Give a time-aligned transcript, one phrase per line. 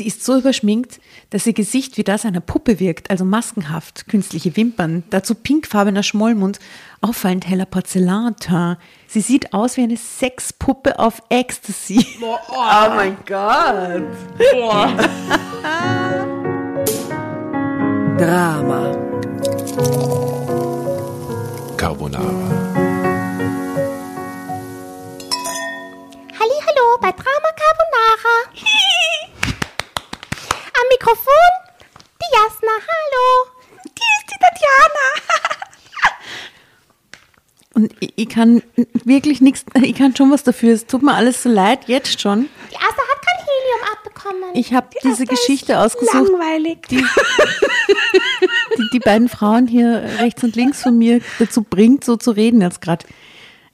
[0.00, 0.98] Sie ist so überschminkt,
[1.28, 6.58] dass ihr Gesicht wie das einer Puppe wirkt, also maskenhaft, künstliche Wimpern, dazu pinkfarbener Schmollmund,
[7.02, 8.78] auffallend heller Porzellanteint.
[9.06, 12.06] Sie sieht aus wie eine Sexpuppe auf Ecstasy.
[12.22, 14.04] Oh, mein Gott.
[18.16, 18.96] Drama.
[21.76, 22.24] Carbonara.
[26.38, 28.69] Hallo bei Drama Carbonara.
[31.00, 31.50] Mikrofon
[32.20, 32.72] die Jasna.
[32.76, 33.50] Hallo.
[33.84, 35.06] Die ist die Tatjana.
[37.74, 38.62] Und ich, ich kann
[39.04, 40.74] wirklich nichts, ich kann schon was dafür.
[40.74, 42.50] Es tut mir alles so leid, jetzt schon.
[42.70, 44.50] Die Asta hat kein Helium abbekommen.
[44.52, 46.86] Ich habe diese Geschichte ausgesucht, Langweilig.
[46.88, 46.96] die,
[48.76, 52.60] die die beiden Frauen hier rechts und links von mir dazu bringt, so zu reden
[52.60, 53.06] jetzt gerade.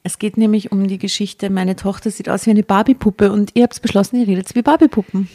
[0.03, 3.63] Es geht nämlich um die Geschichte, meine Tochter sieht aus wie eine Barbiepuppe und ihr
[3.63, 5.27] habt beschlossen, ihr redet wie Barbiepuppen.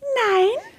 [0.00, 0.69] Nein.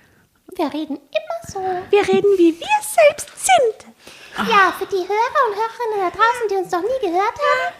[0.62, 1.60] Wir reden immer so.
[1.90, 4.48] Wir reden, wie wir selbst sind.
[4.48, 7.74] Ja, für die Hörer und Hörerinnen da draußen, die uns noch nie gehört haben,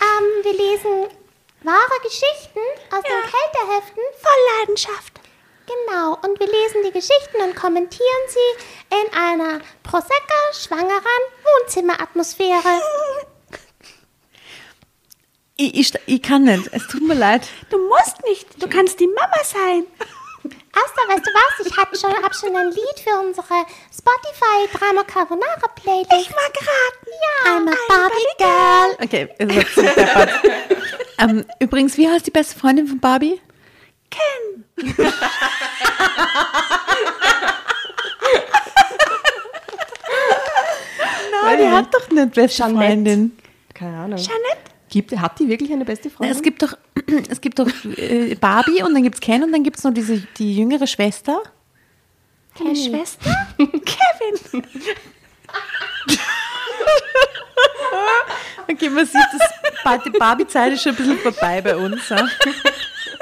[0.00, 1.08] ähm, wir lesen
[1.64, 2.60] wahre Geschichten
[2.94, 4.02] aus den Kälteheften.
[4.22, 5.20] Voll Leidenschaft.
[5.66, 12.80] Genau, und wir lesen die Geschichten und kommentieren sie in einer Prosecco-schwangeren Wohnzimmeratmosphäre.
[15.56, 17.48] Ich, ich, ich kann nicht, es tut mir leid.
[17.68, 18.62] Du musst nicht.
[18.62, 19.86] Du kannst die Mama sein.
[20.84, 21.66] Asta, weißt du was?
[21.66, 23.46] Ich habe schon, hab schon ein Lied für unsere
[23.92, 26.12] Spotify Drama Carbonara Playlist.
[26.12, 27.10] Ich mag raten.
[27.24, 28.96] Ja, I'm a Barbie Girl.
[29.04, 30.30] Okay, es wird deppert.
[31.18, 33.40] ähm, Übrigens, wie heißt die beste Freundin von Barbie?
[34.10, 34.64] Ken.
[41.44, 42.78] Nein, die hat doch eine beste Jeanette.
[42.86, 43.38] Freundin.
[43.74, 44.18] Keine Ahnung.
[44.18, 44.58] Jeanette?
[44.88, 46.34] Gibt, hat die wirklich eine beste Freundin?
[46.36, 46.76] Es gibt doch,
[47.28, 49.92] es gibt doch äh, Barbie und dann gibt es Ken und dann gibt es noch
[49.92, 51.42] diese, die jüngere Schwester.
[52.58, 53.30] Deine Schwester?
[53.58, 54.62] Kevin.
[58.70, 62.06] Okay, man sieht, das, die Barbie-Zeit ist schon ein bisschen vorbei bei uns.
[62.10, 62.26] Ja?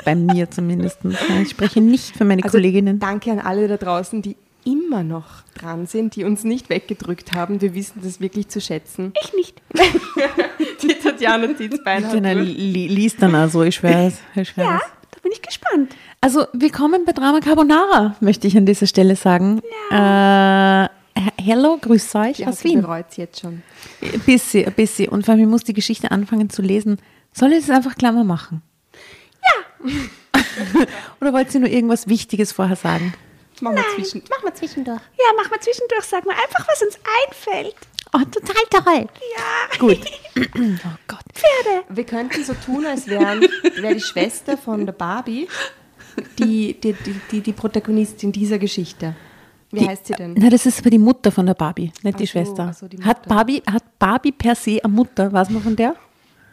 [0.05, 0.99] Bei mir zumindest.
[1.43, 2.99] Ich spreche nicht für meine Also Kolleginnen.
[2.99, 7.60] danke an alle da draußen, die immer noch dran sind, die uns nicht weggedrückt haben.
[7.60, 9.12] Wir wissen das wirklich zu schätzen.
[9.22, 9.62] Ich nicht.
[10.82, 14.19] Die Tatjana Dienstbein Die li liest dann also, ich schwöre es.
[14.34, 14.81] Ich schwöre Ja,
[15.12, 15.94] da bin ich gespannt.
[16.21, 19.60] Also, willkommen bei Drama Carbonara, möchte ich an dieser Stelle sagen.
[19.91, 20.88] Äh,
[21.41, 22.83] hello, grüß euch Ja, aus Wien.
[22.83, 23.62] bereut es jetzt schon.
[24.03, 25.09] Ein bisschen, ein bisschen.
[25.09, 26.98] Und vor allem, ich muss die Geschichte anfangen zu lesen.
[27.33, 28.62] Soll ich es einfach Klammer machen?
[29.84, 29.91] Ja.
[31.21, 33.15] Oder wollt ihr nur irgendwas Wichtiges vorher sagen?
[33.61, 34.22] Machen wir zwischen.
[34.31, 35.00] Mach mal zwischendurch.
[35.19, 36.05] Ja, mach mal zwischendurch.
[36.05, 37.75] Sag mal einfach, was uns einfällt.
[38.12, 39.06] Oh, total toll.
[39.37, 39.78] Ja.
[39.78, 40.00] Gut.
[40.59, 41.21] Oh Gott.
[41.33, 41.84] Pferde.
[41.89, 45.49] Wir könnten so tun, als wären, wäre die Schwester von der Barbie
[46.39, 49.15] die, die, die, die, die Protagonistin dieser Geschichte.
[49.71, 50.34] Wie Die- heißt sie denn?
[50.39, 52.72] Na, das ist aber die Mutter von der Barbie, nicht die Ach so, Schwester.
[52.78, 53.27] so, die Hat.
[53.27, 55.33] Barbie, hat Barbie per se eine Mutter?
[55.33, 55.97] Weiß man von der?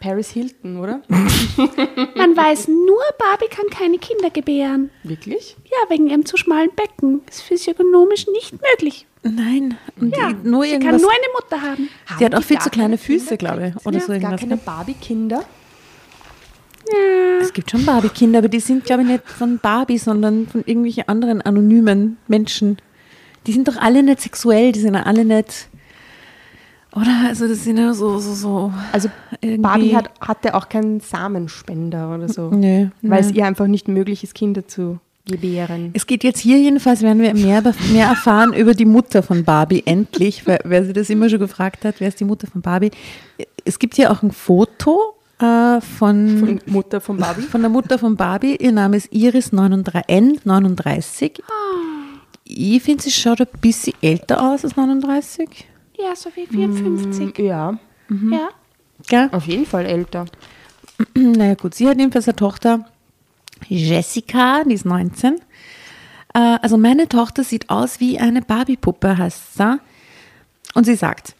[0.04, 1.00] Paris Hilton, oder?
[1.08, 4.90] Man weiß nur, Barbie kann keine Kinder gebären.
[5.02, 5.56] Wirklich?
[5.64, 7.22] Ja, wegen ihrem zu schmalen Becken.
[7.26, 9.06] Ist physiognomisch nicht möglich.
[9.22, 9.78] Nein.
[9.98, 10.92] Und Ja, die, nur sie irgendwas.
[10.92, 11.88] kann nur eine Mutter haben.
[12.18, 13.86] sie hat auch viel gar zu kleine Kinder Füße, glaube ich.
[13.86, 14.40] Oder Ja, so Gar irgendwas.
[14.40, 14.60] keine ne?
[14.62, 15.44] Barbie-Kinder?
[17.40, 21.08] Es gibt schon Barbie-Kinder, aber die sind, glaube ich, nicht von Barbie, sondern von irgendwelchen
[21.08, 22.76] anderen anonymen Menschen.
[23.46, 25.68] Die sind doch alle nicht sexuell, die sind ja alle nicht.
[26.94, 27.26] Oder?
[27.28, 28.72] Also, das sind ja so, so, so.
[28.92, 29.08] Also
[29.58, 32.50] Barbie hat, hatte auch keinen Samenspender oder so.
[32.50, 33.38] Nö, Weil es nö.
[33.38, 35.90] ihr einfach nicht möglich ist, Kinder zu gebären.
[35.94, 37.62] Es geht jetzt hier jedenfalls, werden wir mehr,
[37.92, 41.84] mehr erfahren über die Mutter von Barbie, endlich, weil, wer sich das immer schon gefragt
[41.84, 42.90] hat, wer ist die Mutter von Barbie.
[43.64, 47.42] Es gibt hier auch ein Foto äh, von, Von Mutter von Barbie.
[47.42, 48.56] von der Mutter von Barbie.
[48.60, 51.40] Ihr Name ist Iris 39, N39.
[52.44, 55.66] Ich finde, sie schaut ein bisschen älter aus als 39.
[55.98, 57.38] Ja, so wie 54.
[57.38, 57.78] Ja,
[58.10, 58.48] Ja.
[59.06, 59.28] Gell?
[59.32, 60.26] auf jeden Fall älter.
[61.14, 62.86] Naja gut, sie hat jedenfalls eine Tochter,
[63.68, 65.34] Jessica, die ist 19.
[66.34, 69.80] Äh, also meine Tochter sieht aus wie eine Barbie-Puppe, heißt sie.
[70.74, 71.34] Und sie sagt,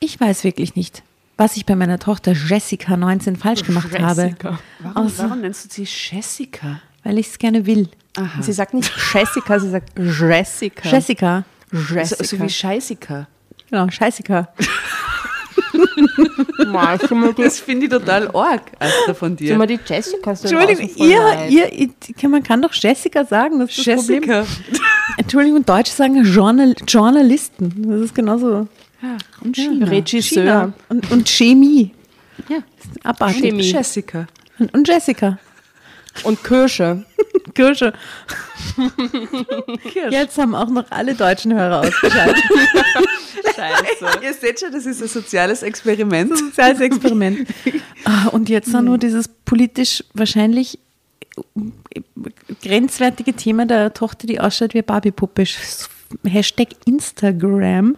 [0.00, 1.02] ich weiß wirklich nicht,
[1.36, 4.22] was ich bei meiner Tochter Jessica 19 falsch gemacht habe.
[4.22, 4.58] Jessica.
[4.80, 6.80] Warum, Also- warum nennst du sie Jessica?
[7.04, 7.88] Weil ich es gerne will.
[8.16, 8.42] Aha.
[8.42, 10.88] Sie sagt nicht Jessica, sie sagt Jessica.
[10.88, 11.44] Jessica.
[11.70, 12.24] so, Jessica.
[12.24, 13.28] so wie Scheißica.
[13.70, 14.48] Genau, Jessica.
[15.78, 19.48] Die, Das finde ich total arg, Asta, von dir.
[19.50, 20.30] schon mal die Jessica.
[20.30, 24.22] Entschuldigung, ihr, ihr, ihr, man kann doch Jessica sagen, das ist das Problem.
[24.22, 24.46] Jessica.
[25.16, 27.90] Entschuldigung, Deutsche sagen Journal, Journalisten.
[27.90, 28.68] Das ist genauso.
[29.40, 29.86] Und China.
[29.86, 30.42] Regisseur.
[30.42, 30.72] China.
[30.88, 31.92] Und, und Chemie.
[32.48, 32.58] Ja.
[33.04, 33.42] Abartig.
[33.42, 33.62] Chemie.
[33.62, 34.26] Jessica.
[34.58, 35.38] Und, und Jessica.
[36.24, 37.04] Und Kirsche.
[37.54, 37.92] Kirsche.
[40.10, 42.42] Jetzt haben auch noch alle deutschen Hörer ausgeschaltet.
[43.62, 44.20] Scheiße.
[44.24, 46.36] Ihr seht schon, das ist ein soziales Experiment.
[46.36, 47.46] Soziales Experiment.
[48.04, 50.78] Ah, Und jetzt dann nur dieses politisch wahrscheinlich
[52.62, 55.44] grenzwertige Thema der Tochter, die ausschaut wie Barbie-Puppe.
[56.24, 57.96] Hashtag Instagram.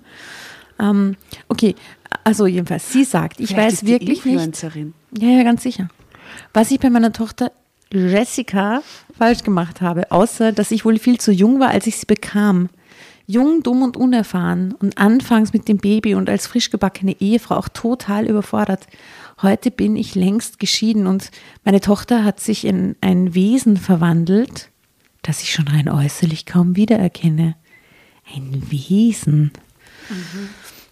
[0.81, 1.17] Ähm,
[1.49, 1.75] okay,
[2.25, 4.95] also jedenfalls, sie sagt, ich Vielleicht weiß ist die wirklich nicht, Influencerin.
[5.17, 5.89] ja, ja, ganz sicher.
[6.53, 7.53] Was ich bei meiner Tochter
[7.93, 8.83] Jessica
[9.17, 12.69] falsch gemacht habe, außer dass ich wohl viel zu jung war, als ich sie bekam.
[13.31, 17.69] Jung, dumm und unerfahren und anfangs mit dem Baby und als frisch gebackene Ehefrau auch
[17.69, 18.89] total überfordert.
[19.41, 21.31] Heute bin ich längst geschieden und
[21.65, 24.71] meine Tochter hat sich in ein Wesen verwandelt,
[25.23, 27.55] das ich schon rein äußerlich kaum wiedererkenne.
[28.35, 29.53] Ein Wesen.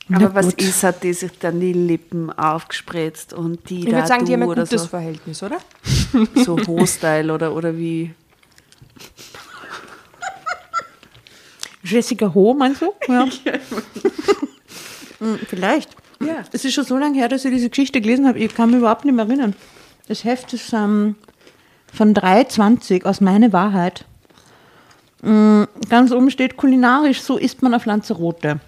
[0.06, 4.06] Na Aber was ist, hat die sich dann die Lippen aufgespritzt und die Ich würde
[4.06, 5.58] sagen, die haben ein gutes so, Verhältnis, oder?
[6.37, 8.14] so Ho-Style oder, oder wie?
[11.83, 12.93] Jessica Ho, meinst du?
[13.09, 13.27] Ja.
[15.21, 15.91] Hm, Vielleicht.
[16.21, 16.45] Ja.
[16.53, 18.39] Es ist schon so lange her, dass ich diese Geschichte gelesen habe.
[18.39, 19.55] Ich kann mich überhaupt nicht mehr erinnern.
[20.09, 21.17] Das Heft ist ähm,
[21.93, 24.05] von 3,20 aus Meine Wahrheit.
[25.23, 28.61] Mm, Ganz oben steht kulinarisch, so isst man auf Lanzarote.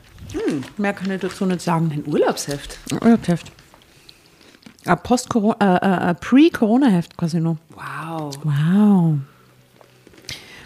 [0.77, 1.91] Mehr kann ich dazu nicht sagen.
[1.93, 2.79] Ein Urlaubsheft.
[3.01, 3.51] Urlaubsheft.
[4.87, 7.57] Ein Post-Corona, äh, äh, ein Pre-Corona-Heft quasi noch.
[7.71, 8.39] Wow.
[8.45, 9.15] Wow.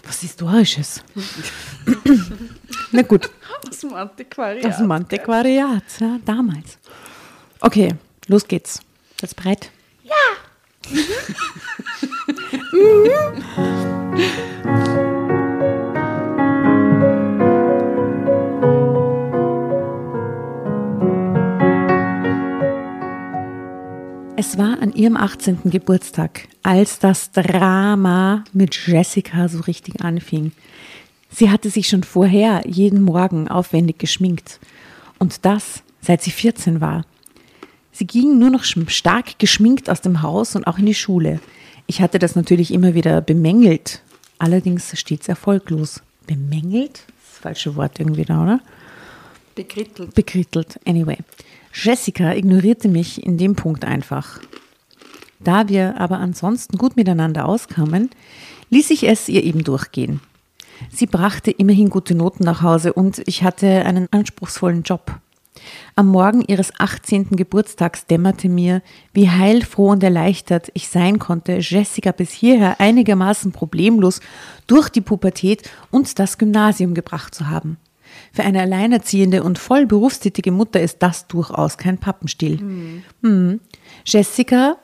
[0.05, 1.03] Was Historisches.
[2.91, 3.29] Na gut.
[3.67, 4.63] Aus dem Antiquariat.
[4.63, 6.77] Das ist ein Antiquariat, ja, damals.
[7.59, 7.95] Okay,
[8.27, 8.79] los geht's.
[9.19, 9.71] Das breit.
[24.37, 25.59] Es war an ihrem 18.
[25.71, 30.51] Geburtstag, als das Drama mit Jessica so richtig anfing.
[31.29, 34.59] Sie hatte sich schon vorher jeden Morgen aufwendig geschminkt.
[35.19, 37.05] Und das, seit sie 14 war.
[37.93, 41.39] Sie ging nur noch stark geschminkt aus dem Haus und auch in die Schule.
[41.87, 44.01] Ich hatte das natürlich immer wieder bemängelt,
[44.37, 46.01] allerdings stets erfolglos.
[46.27, 47.05] Bemängelt?
[47.31, 48.59] Das falsche Wort irgendwie da, oder?
[49.55, 50.13] Bekrittelt.
[50.13, 50.77] bekrittelt.
[50.85, 51.17] Anyway,
[51.75, 54.39] Jessica ignorierte mich in dem Punkt einfach.
[55.41, 58.09] Da wir aber ansonsten gut miteinander auskamen,
[58.69, 60.21] ließ ich es ihr eben durchgehen.
[60.89, 65.19] Sie brachte immerhin gute Noten nach Hause und ich hatte einen anspruchsvollen Job.
[65.95, 67.31] Am Morgen ihres 18.
[67.31, 68.81] Geburtstags dämmerte mir,
[69.13, 74.21] wie heilfroh und erleichtert ich sein konnte, Jessica bis hierher einigermaßen problemlos
[74.67, 77.77] durch die Pubertät und das Gymnasium gebracht zu haben.
[78.35, 82.59] Für eine alleinerziehende und voll berufstätige Mutter ist das durchaus kein Pappenstiel.
[83.21, 83.61] Hm.
[84.05, 84.75] Jessica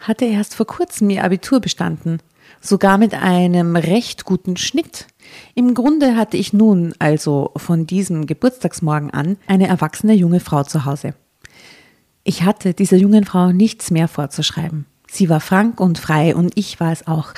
[0.00, 2.18] hatte erst vor kurzem ihr Abitur bestanden,
[2.60, 5.06] sogar mit einem recht guten Schnitt.
[5.54, 10.84] Im Grunde hatte ich nun, also von diesem Geburtstagsmorgen an, eine erwachsene junge Frau zu
[10.84, 11.14] Hause.
[12.24, 14.86] Ich hatte dieser jungen Frau nichts mehr vorzuschreiben.
[15.08, 17.32] Sie war frank und frei und ich war es auch.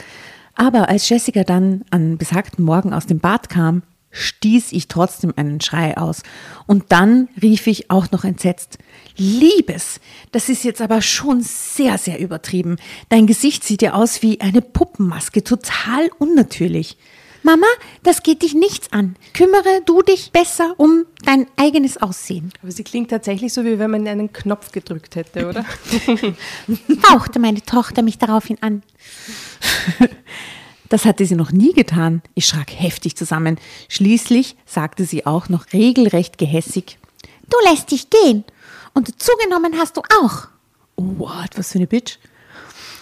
[0.55, 3.82] Aber als Jessica dann an besagten Morgen aus dem Bad kam,
[4.14, 6.22] stieß ich trotzdem einen Schrei aus.
[6.66, 8.78] Und dann rief ich auch noch entsetzt,
[9.16, 10.00] Liebes,
[10.32, 12.76] das ist jetzt aber schon sehr, sehr übertrieben.
[13.11, 16.96] Dein Gesicht sieht ja aus wie eine Puppenmaske, total unnatürlich.
[17.44, 17.66] Mama,
[18.02, 19.16] das geht dich nichts an.
[19.34, 22.50] Kümmere du dich besser um dein eigenes Aussehen.
[22.62, 25.66] Aber sie klingt tatsächlich so, wie wenn man einen Knopf gedrückt hätte, oder?
[27.11, 28.83] Hauchte meine Tochter mich daraufhin an.
[30.95, 32.23] Das hatte sie noch nie getan.
[32.35, 33.59] Ich schrak heftig zusammen.
[33.89, 36.99] Schließlich sagte sie auch noch regelrecht gehässig.
[37.51, 38.45] Du lässt dich gehen.
[38.93, 40.47] Und zugenommen hast du auch.
[40.95, 42.19] Oh, what, was für eine Bitch.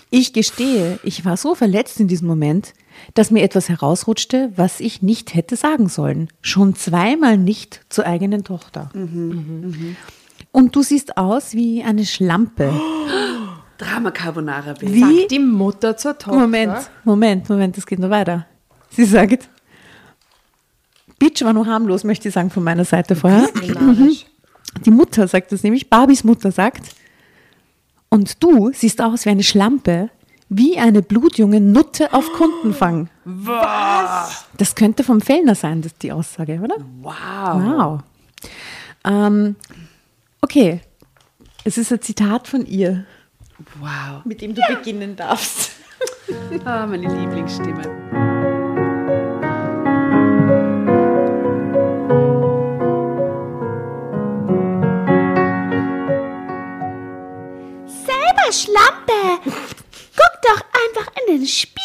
[0.09, 2.73] Ich gestehe, ich war so verletzt in diesem Moment,
[3.13, 6.29] dass mir etwas herausrutschte, was ich nicht hätte sagen sollen.
[6.41, 8.89] Schon zweimal nicht zur eigenen Tochter.
[8.95, 12.73] Und du siehst aus wie eine Schlampe.
[13.79, 14.95] Drama Carbonara Baby.
[14.95, 15.01] Wie?
[15.01, 16.39] Sagt die Mutter zur Tochter.
[16.39, 18.47] Moment, Moment, Moment, es geht noch weiter.
[18.91, 19.49] Sie sagt,
[21.19, 23.43] Bitch war nur harmlos, möchte ich sagen von meiner Seite vorher.
[23.43, 24.27] Disziplinarisch.
[24.85, 26.95] Die Mutter sagt das nämlich, Barbies Mutter sagt,
[28.09, 30.11] und du siehst aus wie eine Schlampe,
[30.49, 33.09] wie eine blutjunge Nutte auf Kundenfang.
[33.25, 34.47] Was?
[34.59, 36.77] Das könnte vom Fellner sein, das die Aussage, oder?
[37.01, 37.15] Wow.
[37.63, 38.01] Wow.
[39.05, 39.57] Ähm,
[40.41, 40.81] okay,
[41.65, 43.05] es ist ein Zitat von ihr,
[43.81, 44.25] Wow.
[44.25, 45.71] mit dem du beginnen darfst.
[46.65, 47.83] Ah, meine Lieblingsstimme.
[57.87, 59.41] Selber Schlampe.
[59.45, 61.83] Guck doch einfach in den Spiegel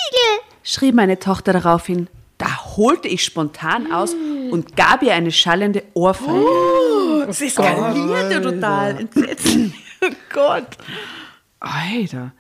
[0.68, 2.08] schrie meine Tochter daraufhin.
[2.38, 6.32] Da holte ich spontan aus und gab ihr eine schallende Ohrfeige.
[6.34, 9.00] Oh, sie skalierte total.
[9.00, 9.74] Entsetzlich.
[10.00, 10.78] Oh Gott.
[11.60, 12.32] Alter.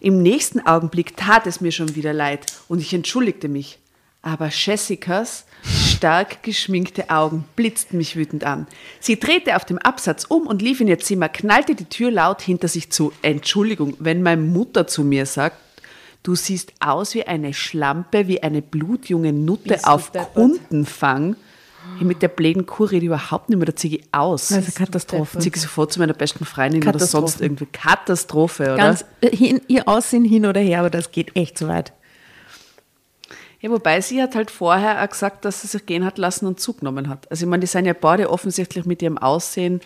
[0.00, 3.78] Im nächsten Augenblick tat es mir schon wieder leid und ich entschuldigte mich.
[4.22, 8.66] Aber Jessicas stark geschminkte Augen blitzten mich wütend an.
[9.00, 12.42] Sie drehte auf dem Absatz um und lief in ihr Zimmer, knallte die Tür laut
[12.42, 13.12] hinter sich zu.
[13.22, 15.56] Entschuldigung, wenn meine Mutter zu mir sagt,
[16.22, 20.36] du siehst aus wie eine Schlampe, wie eine blutjunge Nutte Bist auf deppert?
[21.98, 24.50] Ich mit der bläden Kuh rede überhaupt nicht mehr, da ziehe ich aus.
[24.52, 25.38] Also Katastrophe.
[25.38, 27.66] Ziehe ich sofort zu meiner besten Freundin oder sonst irgendwie.
[27.66, 28.76] Katastrophe, oder?
[28.76, 31.92] Ganz hin, ihr Aussehen hin oder her, aber das geht echt zu weit.
[33.60, 36.58] Ja, wobei sie hat halt vorher auch gesagt, dass sie sich gehen hat lassen und
[36.58, 37.30] zugenommen hat.
[37.30, 39.80] Also ich meine, die sind ja beide offensichtlich mit ihrem Aussehen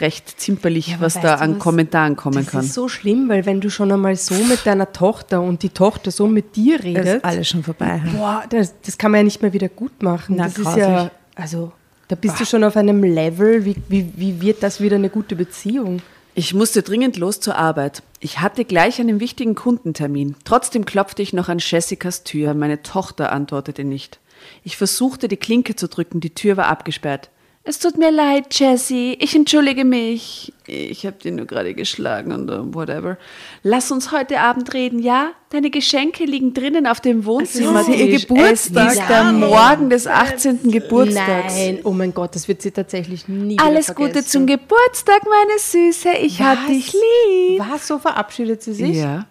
[0.00, 1.58] recht zimperlich, was weißt da an was?
[1.60, 2.64] Kommentaren kommen Das kann.
[2.64, 6.10] ist so schlimm, weil wenn du schon einmal so mit deiner Tochter und die Tochter
[6.10, 8.02] so mit dir Das redet, ist alles schon vorbei.
[8.16, 10.36] boah, das, das kann man ja nicht mehr wieder gut machen.
[10.36, 10.82] Na, das ist grauslich.
[10.84, 11.72] ja, also
[12.08, 15.34] da bist du schon auf einem Level, wie, wie, wie wird das wieder eine gute
[15.34, 16.02] Beziehung?
[16.34, 18.02] Ich musste dringend los zur Arbeit.
[18.20, 20.36] Ich hatte gleich einen wichtigen Kundentermin.
[20.44, 22.54] Trotzdem klopfte ich noch an Jessicas Tür.
[22.54, 24.18] Meine Tochter antwortete nicht.
[24.64, 26.20] Ich versuchte, die Klinke zu drücken.
[26.20, 27.30] Die Tür war abgesperrt.
[27.64, 29.16] Es tut mir leid, Jessie.
[29.20, 30.52] Ich entschuldige mich.
[30.66, 33.18] Ich habe dir nur gerade geschlagen und uh, whatever.
[33.62, 35.30] Lass uns heute Abend reden, ja?
[35.50, 37.82] Deine Geschenke liegen drinnen auf dem Wohnzimmer.
[37.82, 38.92] ist ihr Geburtstag.
[38.94, 40.72] Ist der Morgen des 18.
[40.72, 41.54] Geburtstags.
[41.54, 46.08] Nein, oh mein Gott, das wird sie tatsächlich nie Alles Gute zum Geburtstag, meine Süße.
[46.20, 46.66] Ich hab Was?
[46.66, 47.60] dich lieb.
[47.60, 48.96] Was, so verabschiedet sie sich?
[48.96, 49.26] Ja.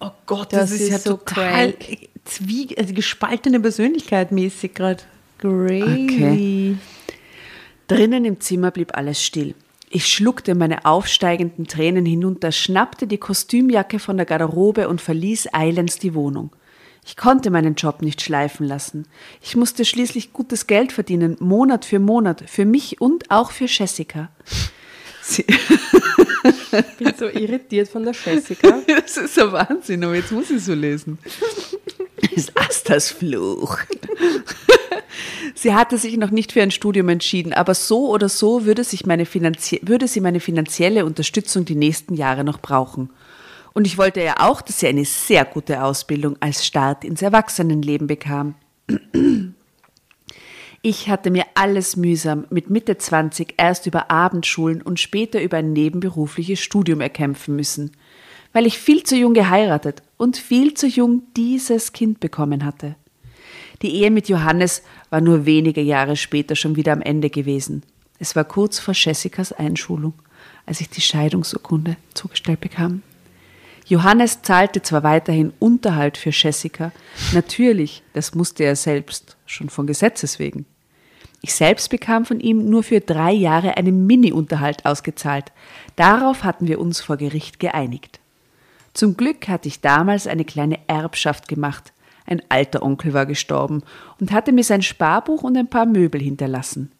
[0.00, 1.74] Oh Gott, Das das, ist, ist ja so total
[2.24, 5.04] zwie also gespaltene Persönlichkeit mäßig gerade.
[5.38, 6.76] Crazy.
[7.88, 9.54] Drinnen im Zimmer blieb alles still.
[9.88, 15.98] Ich schluckte meine aufsteigenden Tränen hinunter, schnappte die Kostümjacke von der Garderobe und verließ eilends
[15.98, 16.50] die Wohnung.
[17.04, 19.06] Ich konnte meinen Job nicht schleifen lassen.
[19.40, 24.30] Ich musste schließlich gutes Geld verdienen, Monat für Monat, für mich und auch für Jessica.
[25.22, 25.44] Sie,
[26.46, 28.80] Ich bin so irritiert von der Jessica.
[28.86, 31.18] das ist ein Wahnsinn, aber jetzt muss ich so lesen.
[32.34, 33.78] ist Astas Fluch.
[35.54, 39.06] Sie hatte sich noch nicht für ein Studium entschieden, aber so oder so würde, sich
[39.06, 43.10] meine würde sie meine finanzielle Unterstützung die nächsten Jahre noch brauchen.
[43.72, 48.06] Und ich wollte ja auch, dass sie eine sehr gute Ausbildung als Start ins Erwachsenenleben
[48.06, 48.54] bekam.
[50.88, 55.72] Ich hatte mir alles mühsam mit Mitte 20 erst über Abendschulen und später über ein
[55.72, 57.90] nebenberufliches Studium erkämpfen müssen,
[58.52, 62.94] weil ich viel zu jung geheiratet und viel zu jung dieses Kind bekommen hatte.
[63.82, 67.82] Die Ehe mit Johannes war nur wenige Jahre später schon wieder am Ende gewesen.
[68.18, 70.14] Es war kurz vor Jessicas Einschulung,
[70.64, 73.02] als ich die Scheidungsurkunde zugestellt bekam.
[73.86, 76.90] Johannes zahlte zwar weiterhin Unterhalt für Jessica,
[77.32, 80.66] natürlich, das musste er selbst, schon von Gesetzes wegen.
[81.40, 85.52] Ich selbst bekam von ihm nur für drei Jahre einen Mini-Unterhalt ausgezahlt.
[85.94, 88.18] Darauf hatten wir uns vor Gericht geeinigt.
[88.94, 91.92] Zum Glück hatte ich damals eine kleine Erbschaft gemacht.
[92.26, 93.82] Ein alter Onkel war gestorben
[94.20, 96.92] und hatte mir sein Sparbuch und ein paar Möbel hinterlassen.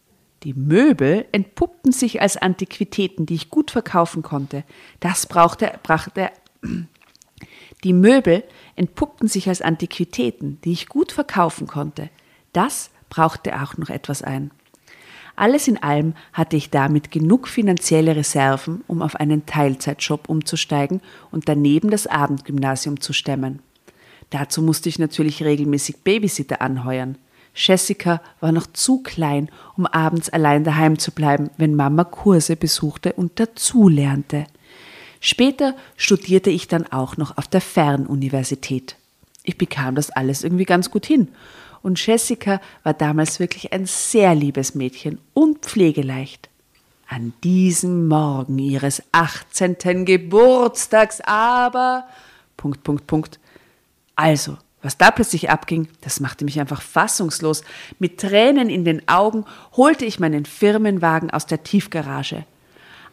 [0.43, 4.65] Die Möbel entpuppten sich als Antiquitäten, die ich gut verkaufen konnte.
[5.01, 6.31] Das brauchte, brachte
[7.85, 8.45] die Möbel
[8.77, 12.11] entpuppten sich als Antiquitäten, die ich gut verkaufen konnte.
[12.53, 14.51] Das brauchte auch noch etwas ein.
[15.37, 21.49] Alles in allem hatte ich damit genug finanzielle Reserven, um auf einen Teilzeitjob umzusteigen und
[21.49, 23.61] daneben das Abendgymnasium zu stemmen.
[24.31, 27.19] Dazu musste ich natürlich regelmäßig Babysitter anheuern.
[27.55, 33.15] Jessica war noch zu klein, um abends allein daheim zu bleiben, wenn Mama Kurse besuchte
[33.15, 34.47] und dazulernte.
[35.21, 38.97] Später studierte ich dann auch noch auf der Fernuniversität.
[39.43, 41.29] Ich bekam das alles irgendwie ganz gut hin.
[41.83, 46.51] Und Jessica war damals wirklich ein sehr liebes Mädchen und pflegeleicht.
[47.09, 50.05] An diesem Morgen ihres 18.
[50.05, 52.05] Geburtstags aber.
[52.57, 53.39] Punkt, Punkt, Punkt.
[54.17, 57.63] Also, was da plötzlich abging, das machte mich einfach fassungslos.
[57.99, 59.45] Mit Tränen in den Augen
[59.77, 62.45] holte ich meinen Firmenwagen aus der Tiefgarage.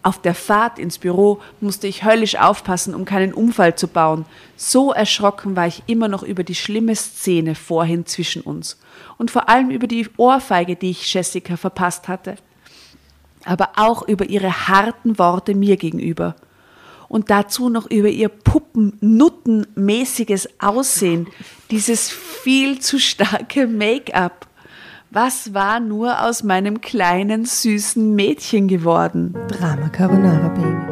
[0.01, 4.25] Auf der Fahrt ins Büro musste ich höllisch aufpassen, um keinen Unfall zu bauen.
[4.57, 8.77] So erschrocken war ich immer noch über die schlimme Szene vorhin zwischen uns
[9.17, 12.35] und vor allem über die Ohrfeige, die ich Jessica verpasst hatte,
[13.45, 16.35] aber auch über ihre harten Worte mir gegenüber
[17.13, 21.27] und dazu noch über ihr puppennuttenmäßiges Aussehen,
[21.69, 24.47] dieses viel zu starke Make-up.
[25.11, 29.35] Was war nur aus meinem kleinen, süßen Mädchen geworden?
[29.47, 30.91] Drama Carbonara Baby.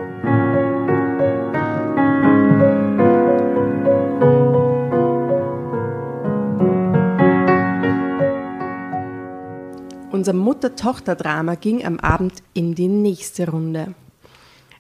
[10.12, 13.96] Unser Mutter-Tochter-Drama ging am Abend in die nächste Runde.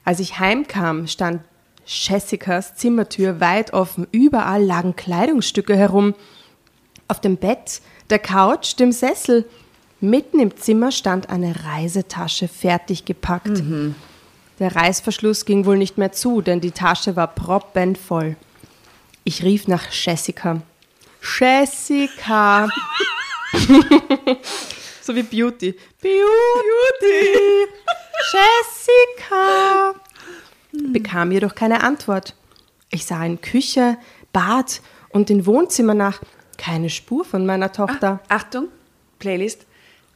[0.04, 1.42] Als ich heimkam, stand
[1.86, 4.08] Jessicas Zimmertür weit offen.
[4.12, 6.16] Überall lagen Kleidungsstücke herum.
[7.08, 9.46] Auf dem Bett, der Couch, dem Sessel.
[10.00, 13.62] Mitten im Zimmer stand eine Reisetasche fertig gepackt.
[14.60, 18.36] Der Reißverschluss ging wohl nicht mehr zu, denn die Tasche war proppenvoll.
[19.24, 20.62] Ich rief nach Jessica.
[21.22, 22.68] Jessica!
[25.12, 25.76] so wie Beauty.
[26.02, 27.68] Beauty!
[28.32, 29.94] Jessica!
[30.72, 32.36] Bekam jedoch keine Antwort.
[32.90, 33.98] Ich sah in Küche,
[34.32, 36.22] Bad und in Wohnzimmer nach.
[36.58, 38.22] Keine Spur von meiner Tochter.
[38.30, 38.68] Achtung,
[39.20, 39.66] Playlist.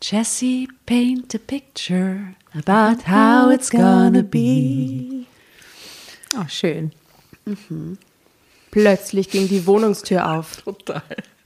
[0.02, 5.26] Jessie, paint a picture about how it's gonna be.
[6.38, 6.92] Oh, schön.
[8.72, 10.58] Plötzlich ging die Wohnungstür auf.
[10.58, 11.02] Total.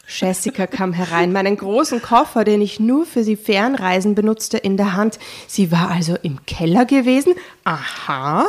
[0.10, 4.94] Jessica kam herein, meinen großen Koffer, den ich nur für die Fernreisen benutzte, in der
[4.94, 5.20] Hand.
[5.48, 7.36] Sie war also im Keller gewesen?
[7.64, 8.48] Aha.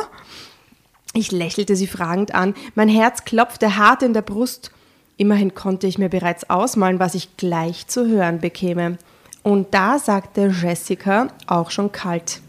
[1.13, 2.55] Ich lächelte sie fragend an.
[2.73, 4.71] Mein Herz klopfte hart in der Brust.
[5.17, 8.97] Immerhin konnte ich mir bereits ausmalen, was ich gleich zu hören bekäme.
[9.43, 12.41] Und da sagte Jessica, auch schon kalt.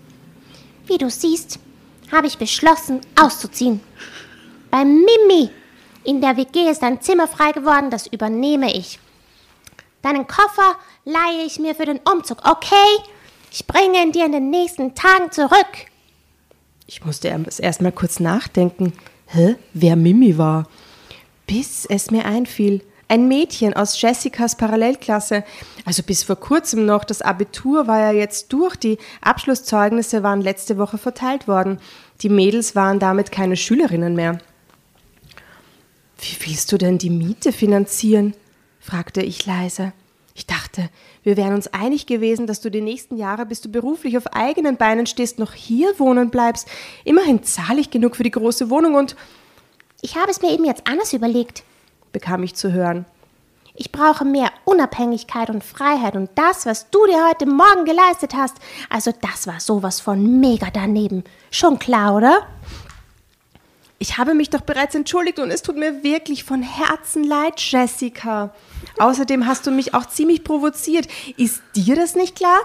[0.87, 1.59] Wie du siehst,
[2.11, 3.81] habe ich beschlossen, auszuziehen.
[4.71, 5.51] Bei Mimi.
[6.05, 8.99] In der WG ist ein Zimmer frei geworden, das übernehme ich.
[10.03, 13.05] Deinen Koffer leihe ich mir für den Umzug, okay?
[13.53, 15.87] Ich bringe ihn dir in den nächsten Tagen zurück.
[16.87, 18.93] Ich musste erst erst mal kurz nachdenken,
[19.27, 20.67] hä, wer Mimi war.
[21.47, 22.83] Bis es mir einfiel.
[23.09, 25.45] Ein Mädchen aus Jessicas Parallelklasse.
[25.85, 27.05] Also bis vor kurzem noch.
[27.05, 28.75] Das Abitur war ja jetzt durch.
[28.77, 31.79] Die Abschlusszeugnisse waren letzte Woche verteilt worden.
[32.23, 34.39] Die Mädels waren damit keine Schülerinnen mehr.
[36.23, 38.35] Wie willst du denn die Miete finanzieren?
[38.79, 39.93] fragte ich leise.
[40.35, 40.89] Ich dachte,
[41.25, 44.77] wir wären uns einig gewesen, dass du die nächsten Jahre, bis du beruflich auf eigenen
[44.77, 46.69] Beinen stehst, noch hier wohnen bleibst.
[47.05, 49.15] Immerhin zahle ich genug für die große Wohnung und
[50.01, 51.65] Ich habe es mir eben jetzt anders überlegt.
[52.13, 53.05] bekam ich zu hören.
[53.75, 58.57] Ich brauche mehr Unabhängigkeit und Freiheit und das, was du dir heute Morgen geleistet hast,
[58.91, 61.25] also das war sowas von mega daneben.
[61.51, 62.47] Schon klar, oder?
[64.03, 68.53] Ich habe mich doch bereits entschuldigt und es tut mir wirklich von Herzen leid, Jessica.
[68.99, 71.07] Außerdem hast du mich auch ziemlich provoziert.
[71.37, 72.59] Ist dir das nicht klar?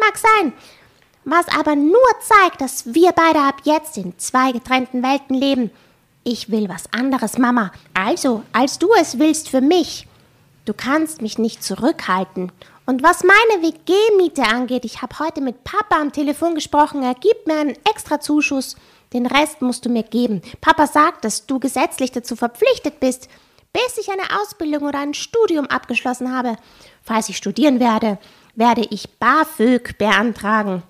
[0.00, 0.52] Mag sein.
[1.24, 5.70] Was aber nur zeigt, dass wir beide ab jetzt in zwei getrennten Welten leben.
[6.24, 7.70] Ich will was anderes, Mama.
[7.94, 10.08] Also, als du es willst für mich.
[10.64, 12.50] Du kannst mich nicht zurückhalten.
[12.84, 17.04] Und was meine WG-Miete angeht, ich habe heute mit Papa am Telefon gesprochen.
[17.04, 18.74] Er gibt mir einen extra Zuschuss.
[19.12, 20.42] Den Rest musst du mir geben.
[20.60, 23.28] Papa sagt, dass du gesetzlich dazu verpflichtet bist,
[23.72, 26.56] bis ich eine Ausbildung oder ein Studium abgeschlossen habe.
[27.02, 28.18] Falls ich studieren werde,
[28.54, 30.82] werde ich BAföG beantragen.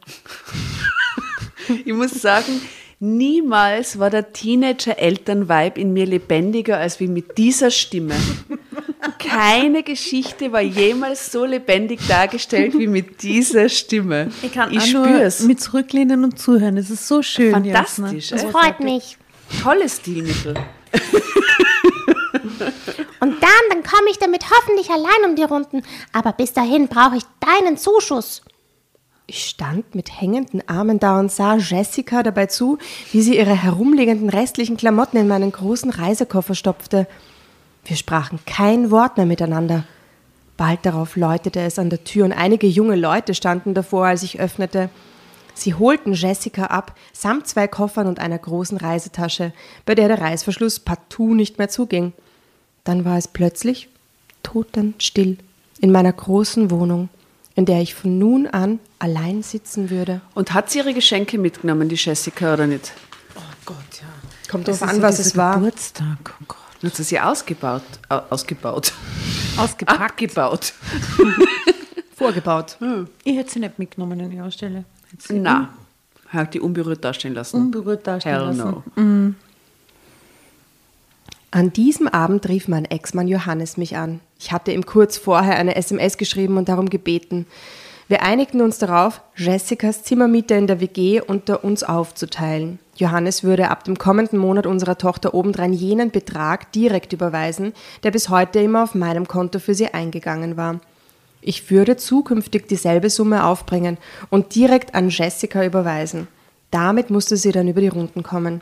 [1.84, 2.62] Ich muss sagen,
[2.98, 8.14] niemals war der Teenager-Eltern-Vibe in mir lebendiger als wie mit dieser Stimme.
[9.18, 14.30] Keine Geschichte war jemals so lebendig dargestellt wie mit dieser Stimme.
[14.42, 15.40] Ich kann ich auch nur spür's.
[15.40, 16.76] mit zurücklehnen und zuhören.
[16.76, 17.52] Es ist so schön.
[17.52, 18.28] Fantastisch.
[18.28, 18.50] Das äh.
[18.50, 19.16] freut mich.
[19.62, 20.54] Tolles Stilmittel.
[23.20, 25.82] Und dann, dann komme ich damit hoffentlich allein um die Runden.
[26.12, 28.42] Aber bis dahin brauche ich deinen Zuschuss.
[29.26, 32.78] Ich stand mit hängenden Armen da und sah Jessica dabei zu,
[33.12, 37.06] wie sie ihre herumliegenden restlichen Klamotten in meinen großen Reisekoffer stopfte.
[37.88, 39.84] Wir sprachen kein Wort mehr miteinander.
[40.58, 44.38] Bald darauf läutete es an der Tür und einige junge Leute standen davor, als ich
[44.38, 44.90] öffnete.
[45.54, 49.54] Sie holten Jessica ab, samt zwei Koffern und einer großen Reisetasche,
[49.86, 52.12] bei der der Reißverschluss partout nicht mehr zuging.
[52.84, 53.88] Dann war es plötzlich
[54.42, 55.38] totenstill
[55.80, 57.08] in meiner großen Wohnung,
[57.54, 60.20] in der ich von nun an allein sitzen würde.
[60.34, 62.92] Und hat sie ihre Geschenke mitgenommen, die Jessica, oder nicht?
[64.50, 65.54] Kommt drauf an, was es war.
[65.54, 66.34] Geburtstag.
[66.40, 66.67] Oh Gott.
[66.82, 67.82] Hat sie sie ausgebaut?
[68.08, 68.92] Au- ausgebaut.
[69.56, 70.00] Ausgepackt.
[70.00, 70.72] Abgebaut.
[72.16, 72.76] Vorgebaut.
[73.24, 74.84] Ich hätte sie nicht mitgenommen an ihrer Stelle.
[75.10, 75.70] Hätte sie Na,
[76.28, 77.56] hat die unberührt dastehen lassen.
[77.56, 78.82] unberührt dastehen Hell lassen.
[78.96, 79.34] no.
[81.50, 84.20] An diesem Abend rief mein Ex-Mann Johannes mich an.
[84.38, 87.46] Ich hatte ihm kurz vorher eine SMS geschrieben und darum gebeten.
[88.06, 92.78] Wir einigten uns darauf, Jessicas Zimmermiete in der WG unter uns aufzuteilen.
[92.98, 98.28] Johannes würde ab dem kommenden Monat unserer Tochter obendrein jenen Betrag direkt überweisen, der bis
[98.28, 100.80] heute immer auf meinem Konto für sie eingegangen war.
[101.40, 103.98] Ich würde zukünftig dieselbe Summe aufbringen
[104.30, 106.26] und direkt an Jessica überweisen.
[106.72, 108.60] Damit musste sie dann über die Runden kommen.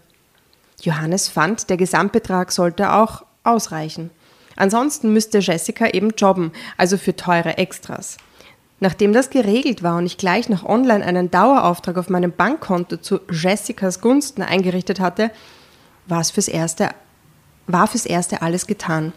[0.82, 4.10] Johannes fand, der Gesamtbetrag sollte auch ausreichen.
[4.54, 8.18] Ansonsten müsste Jessica eben jobben, also für teure Extras.
[8.78, 13.20] Nachdem das geregelt war und ich gleich noch online einen Dauerauftrag auf meinem Bankkonto zu
[13.30, 15.30] Jessicas Gunsten eingerichtet hatte,
[16.06, 16.90] war fürs Erste,
[17.66, 19.12] war fürs Erste alles getan.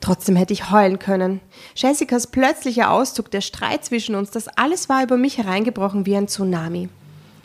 [0.00, 1.40] Trotzdem hätte ich heulen können.
[1.74, 6.28] Jessicas plötzlicher Auszug, der Streit zwischen uns, das alles war über mich hereingebrochen wie ein
[6.28, 6.88] Tsunami.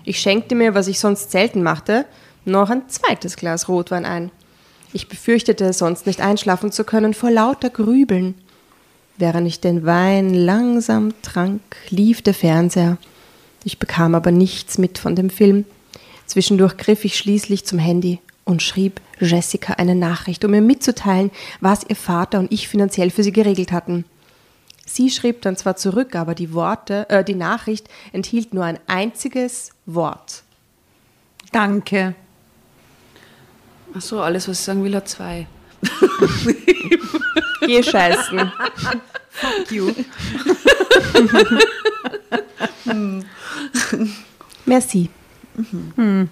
[0.04, 2.06] Ich schenkte mir, was ich sonst selten machte,
[2.46, 4.32] noch ein zweites Glas Rotwein ein.
[4.92, 8.36] Ich befürchtete, sonst nicht einschlafen zu können vor lauter Grübeln.
[9.18, 12.98] Während ich den Wein langsam trank, lief der Fernseher.
[13.64, 15.66] Ich bekam aber nichts mit von dem Film.
[16.26, 21.86] Zwischendurch griff ich schließlich zum Handy und schrieb Jessica eine Nachricht, um ihr mitzuteilen, was
[21.88, 24.06] ihr Vater und ich finanziell für sie geregelt hatten.
[24.86, 29.72] Sie schrieb dann zwar zurück, aber die Worte, äh, die Nachricht enthielt nur ein einziges
[29.86, 30.44] Wort.
[31.52, 32.16] Danke.
[33.96, 35.48] Ach so, alles, was ich sagen will, hat zwei.
[37.66, 38.52] Geh scheißen.
[39.32, 39.94] Fuck you.
[44.66, 45.10] Merci.
[45.96, 46.30] Hm.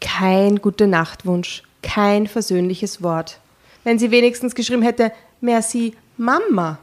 [0.00, 3.38] Kein gute Nachtwunsch, kein versöhnliches Wort.
[3.84, 6.78] Wenn sie wenigstens geschrieben hätte, Merci, Mama.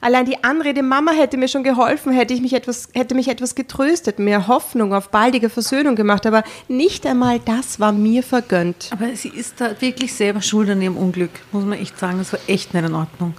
[0.00, 3.54] Allein die Anrede Mama hätte mir schon geholfen, hätte, ich mich etwas, hätte mich etwas
[3.54, 8.90] getröstet, mehr Hoffnung auf baldige Versöhnung gemacht, aber nicht einmal das war mir vergönnt.
[8.92, 12.18] Aber sie ist da wirklich selber schuld an ihrem Unglück, muss man echt sagen.
[12.18, 13.34] Das war echt nicht in Ordnung.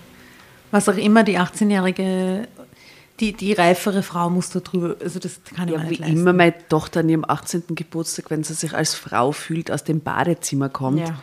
[0.71, 2.47] Was auch immer die 18-jährige,
[3.19, 5.99] die, die reifere Frau muss da drüber, also das kann ich Ja, mir wie nicht
[5.99, 6.17] leisten.
[6.17, 7.63] immer meine Tochter an ihrem 18.
[7.69, 11.15] Geburtstag, wenn sie sich als Frau fühlt, aus dem Badezimmer kommt, Ja.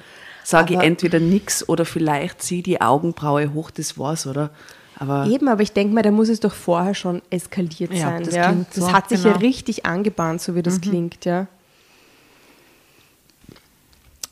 [0.42, 4.50] sage ich entweder nix oder vielleicht zieh die Augenbraue hoch, das war's, oder?
[4.96, 8.22] Aber Eben, aber ich denke mal, da muss es doch vorher schon eskaliert Ja, sein.
[8.24, 8.52] das ja?
[8.52, 9.34] das so, hat sich genau.
[9.34, 11.46] ja richtig angebahnt, so wie das klingt, ja.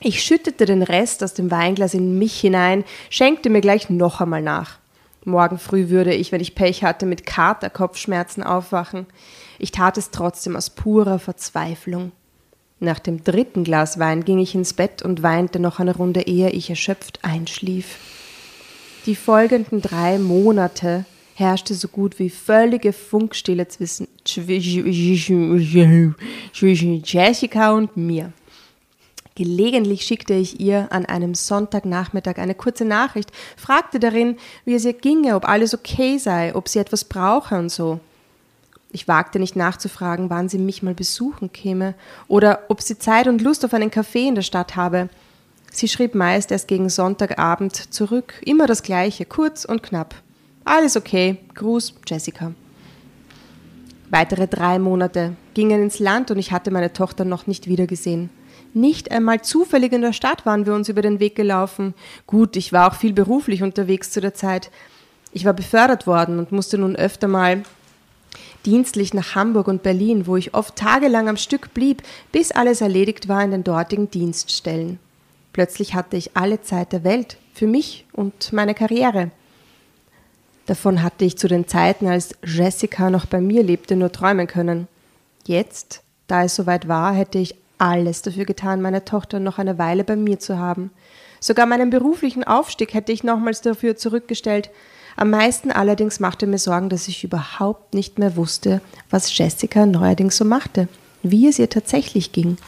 [0.03, 4.41] Ich schüttete den Rest aus dem Weinglas in mich hinein, schenkte mir gleich noch einmal
[4.41, 4.79] nach.
[5.25, 9.07] Morgen früh würde ich, wenn ich Pech hatte, mit Katerkopfschmerzen aufwachen.
[9.59, 12.13] Ich tat es trotzdem aus purer Verzweiflung.
[12.79, 16.49] Nach dem dritten Glas Wein ging ich ins Bett und weinte noch eine Runde, ehe
[16.49, 17.99] ich erschöpft einschlief.
[19.07, 24.09] Die folgenden drei Monate herrschte so gut wie völlige Funkstille zwischen,
[27.05, 28.33] Jessica und mir.
[29.37, 34.37] Gelegentlich schickte ich ihr an einem Sonntagnachmittag eine kurze Nachricht, fragte darin,
[34.67, 38.01] wie es ihr ginge, ob alles okay sei, ob sie etwas brauche und so.
[38.93, 41.95] Ich wagte nicht nachzufragen, wann sie mich mal besuchen käme
[42.29, 45.09] oder ob sie Zeit und Lust auf einen Kaffee in der Stadt habe.
[45.71, 50.15] Sie schrieb meist erst gegen Sonntagabend zurück, immer das gleiche, kurz und knapp.
[50.65, 52.53] Alles okay, Gruß, Jessica.
[54.11, 58.29] Weitere drei Monate gingen ins Land und ich hatte meine Tochter noch nicht wiedergesehen.
[58.75, 61.95] Nicht einmal zufällig in der Stadt waren wir uns über den Weg gelaufen.
[62.27, 64.71] Gut, ich war auch viel beruflich unterwegs zu der Zeit.
[65.33, 67.63] Ich war befördert worden und musste nun öfter mal
[68.67, 72.03] dienstlich nach Hamburg und Berlin, wo ich oft tagelang am Stück blieb,
[72.33, 74.99] bis alles erledigt war in den dortigen Dienststellen.
[75.53, 79.31] Plötzlich hatte ich alle Zeit der Welt für mich und meine Karriere.
[80.67, 84.87] Davon hatte ich zu den Zeiten, als Jessica noch bei mir lebte, nur träumen können.
[85.45, 90.05] Jetzt, da es soweit war, hätte ich alles dafür getan, meine Tochter noch eine Weile
[90.05, 90.93] bei mir zu haben.
[91.41, 94.71] Sogar meinen beruflichen Aufstieg hätte ich nochmals dafür zurückgestellt.
[95.17, 100.37] Am meisten allerdings machte mir Sorgen, dass ich überhaupt nicht mehr wusste, was Jessica neuerdings
[100.37, 100.89] so machte,
[101.23, 102.59] wie es ihr tatsächlich ging.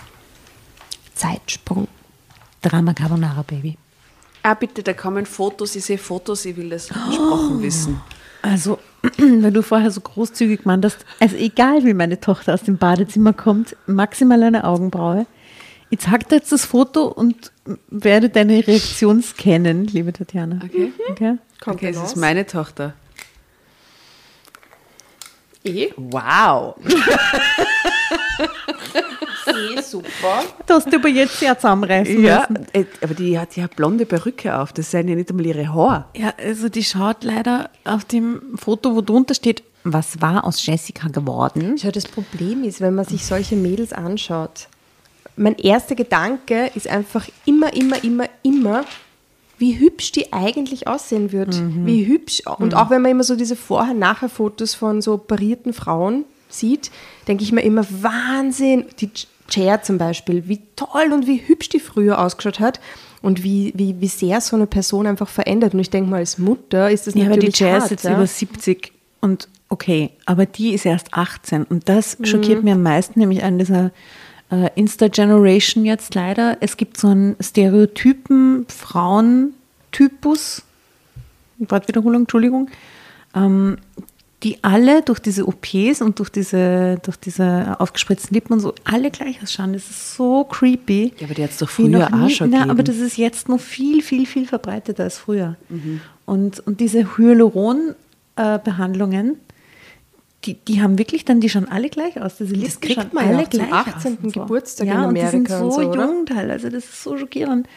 [1.14, 1.86] Zeitsprung.
[2.62, 3.76] Drama Carbonara, Baby.
[4.42, 8.00] ah, bitte, da kommen Fotos, ich sehe Fotos, ich will das besprochen wissen.
[8.42, 8.78] Also,
[9.18, 13.32] weil du vorher so großzügig gemeint hast, also egal wie meine Tochter aus dem Badezimmer
[13.32, 15.26] kommt, maximal eine Augenbraue.
[15.90, 17.52] Ich zeig dir jetzt das Foto und
[17.88, 20.60] werde deine Reaktion scannen, liebe Tatjana.
[20.64, 20.92] Okay.
[21.10, 21.36] okay?
[21.66, 22.94] Okay, es ist meine Tochter.
[25.64, 26.74] Eh, Wow.
[29.46, 30.42] eh, super.
[30.66, 32.66] Du hast dich aber jetzt sehr zusammenreißen Ja, müssen.
[32.72, 36.04] äh, aber die hat ja blonde Perücke auf, das sind ja nicht einmal ihre Haare.
[36.16, 41.08] Ja, also die schaut leider auf dem Foto, wo drunter steht, was war aus Jessica
[41.08, 41.76] geworden?
[41.78, 44.68] Schau, das Problem ist, wenn man sich solche Mädels anschaut,
[45.36, 48.84] mein erster Gedanke ist einfach immer, immer, immer, immer,
[49.58, 51.60] wie hübsch die eigentlich aussehen wird.
[51.86, 52.42] Wie hübsch.
[52.58, 56.90] Und auch wenn man immer so diese Vorher-Nachher-Fotos von so operierten Frauen sieht,
[57.28, 58.86] denke ich mir immer, Wahnsinn.
[59.00, 59.08] Die
[59.52, 62.80] Cher zum Beispiel, wie toll und wie hübsch die früher ausgeschaut hat.
[63.20, 65.74] Und wie, wie, wie sehr so eine Person einfach verändert.
[65.74, 67.90] Und ich denke mal, als Mutter ist das Ja, aber die natürlich Jazz hart, ist
[67.90, 68.14] jetzt ja?
[68.14, 73.20] über 70 und okay, aber die ist erst 18 und das schockiert mir am meisten,
[73.20, 73.92] nämlich an dieser
[74.50, 76.58] äh, Insta-Generation jetzt leider.
[76.60, 80.62] Es gibt so einen Stereotypen Frauentypus,
[81.58, 82.68] Wortwiederholung, Entschuldigung,
[83.34, 83.78] ähm,
[84.42, 89.12] die alle durch diese OPs und durch diese, durch diese aufgespritzten Lippen und so alle
[89.12, 89.72] gleich ausschauen.
[89.72, 91.14] Das ist so creepy.
[91.18, 92.70] Ja, aber die hat's doch Wie früher auch schon gegeben.
[92.70, 95.54] aber das ist jetzt noch viel, viel, viel verbreiteter als früher.
[95.68, 96.00] Mhm.
[96.26, 99.36] Und, und diese Hyaluron-Behandlungen,
[100.44, 102.38] die, die haben wirklich dann, die schauen alle gleich aus.
[102.38, 104.18] Diese Lippen kriegt schauen man ja alle zum gleich 18.
[104.24, 104.32] aus.
[104.32, 106.04] Geburtstag ja, in und die sind Amerika so, und so, oder?
[106.04, 107.68] jung teilweise, das ist so schockierend.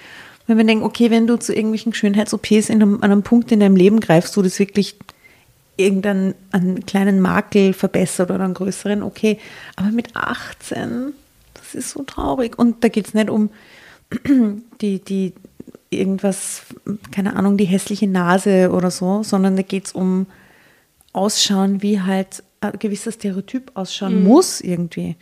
[0.47, 3.59] Wenn wir denken, okay, wenn du zu irgendwelchen Schönheits-OPs in einem, an einem Punkt in
[3.59, 4.95] deinem Leben greifst, wo das wirklich
[5.77, 9.39] irgendeinen einen kleinen Makel verbessert oder einen größeren, okay.
[9.75, 11.13] Aber mit 18,
[11.53, 12.57] das ist so traurig.
[12.57, 13.49] Und da geht es nicht um
[14.81, 15.33] die, die
[15.89, 16.63] irgendwas,
[17.11, 20.27] keine Ahnung, die hässliche Nase oder so, sondern da geht es um
[21.13, 25.15] Ausschauen, wie halt ein gewisser Stereotyp ausschauen muss irgendwie.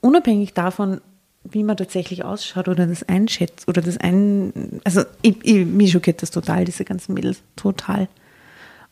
[0.00, 1.00] Unabhängig davon,
[1.44, 6.22] wie man tatsächlich ausschaut oder das einschätzt oder das ein, also ich, ich, mich schockiert
[6.22, 8.08] das total, diese ganzen Mädels, total.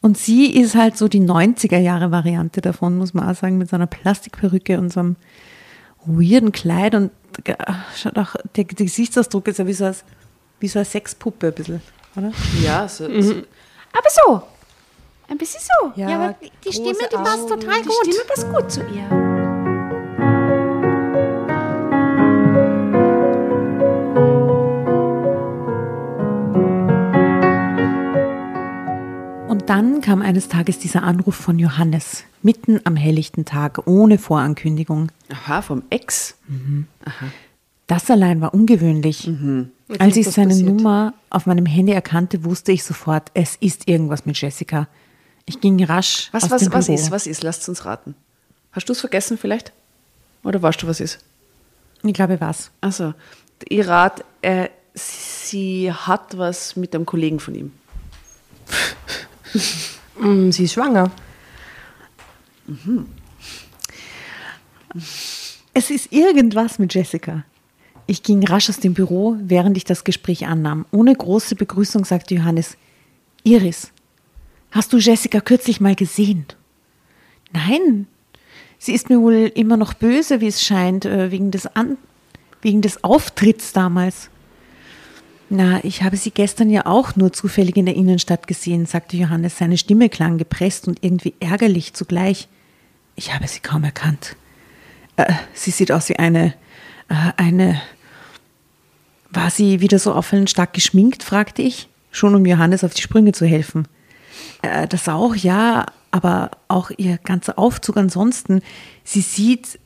[0.00, 3.68] Und sie ist halt so die 90er Jahre Variante davon, muss man auch sagen, mit
[3.70, 5.16] so einer Plastikperücke und so einem
[6.04, 7.11] weirden Kleid und
[7.44, 7.54] äh,
[7.96, 10.04] schaut auch, der, der Gesichtsausdruck ist ja wie so, als,
[10.61, 11.82] wie so eine Sexpuppe ein bisschen,
[12.14, 12.30] oder?
[12.62, 13.22] Ja, so, Mhm.
[13.22, 13.32] so.
[13.92, 14.42] Aber so.
[15.28, 15.92] Ein bisschen so.
[16.00, 17.96] Ja, Ja, aber die Stimme, die passt total Die gut.
[18.02, 19.15] Stimme passt gut zu ihr.
[29.66, 35.11] Dann kam eines Tages dieser Anruf von Johannes, mitten am helllichten Tag, ohne Vorankündigung.
[35.31, 36.37] Aha, vom Ex.
[37.87, 39.31] Das allein war ungewöhnlich.
[39.98, 40.68] Als ist ich seine passiert.
[40.68, 44.88] Nummer auf meinem Handy erkannte, wusste ich sofort, es ist irgendwas mit Jessica.
[45.44, 46.98] Ich ging rasch Was, aus was, dem was Büro.
[46.98, 47.11] ist?
[47.11, 47.42] Was ist?
[47.44, 48.14] Lasst uns raten.
[48.72, 49.72] Hast du es vergessen vielleicht?
[50.42, 51.18] Oder weißt du, was ist?
[52.02, 52.70] Ich glaube, was?
[52.81, 53.14] Also,
[53.68, 57.72] ihr Rat, äh, sie hat was mit einem Kollegen von ihm.
[60.19, 61.11] Mm, sie ist schwanger.
[65.75, 67.45] Es ist irgendwas mit Jessica.
[68.07, 70.87] Ich ging rasch aus dem Büro, während ich das Gespräch annahm.
[70.90, 72.77] Ohne große Begrüßung sagte Johannes,
[73.42, 73.90] Iris,
[74.71, 76.47] hast du Jessica kürzlich mal gesehen?
[77.53, 78.07] Nein,
[78.79, 81.99] sie ist mir wohl immer noch böse, wie es scheint, äh, wegen des, An
[82.62, 84.31] wegen des Auftritts damals.
[85.48, 89.59] Na, ich habe sie gestern ja auch nur zufällig in der Innenstadt gesehen, sagte Johannes.
[89.59, 92.48] Seine Stimme klang gepresst und irgendwie ärgerlich zugleich.
[93.14, 94.37] Ich habe sie kaum erkannt.
[95.16, 96.54] Äh, sie sieht aus wie eine,
[97.09, 97.80] äh, eine.
[99.30, 103.32] War sie wieder so auffallend stark geschminkt, fragte ich, schon um Johannes auf die Sprünge
[103.32, 103.87] zu helfen.
[104.62, 108.62] Äh, das auch, ja, aber auch ihr ganzer Aufzug ansonsten.
[109.04, 109.78] Sie sieht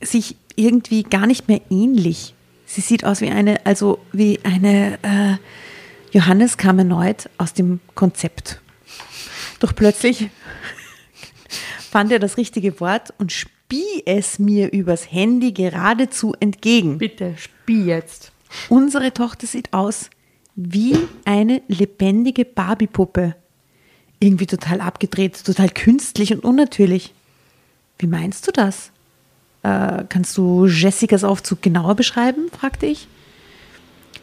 [0.00, 2.34] sich irgendwie gar nicht mehr ähnlich.
[2.72, 4.98] Sie sieht aus wie eine, also wie eine.
[5.02, 5.36] Äh,
[6.10, 8.62] Johannes kam erneut aus dem Konzept.
[9.60, 10.30] Doch plötzlich
[11.90, 16.96] fand er das richtige Wort und spie es mir übers Handy geradezu entgegen.
[16.96, 18.32] Bitte, spiel jetzt.
[18.70, 20.08] Unsere Tochter sieht aus
[20.56, 23.36] wie eine lebendige Barbiepuppe.
[24.18, 27.12] Irgendwie total abgedreht, total künstlich und unnatürlich.
[27.98, 28.92] Wie meinst du das?
[29.62, 32.50] Äh, kannst du Jessicas Aufzug genauer beschreiben?
[32.58, 33.06] fragte ich.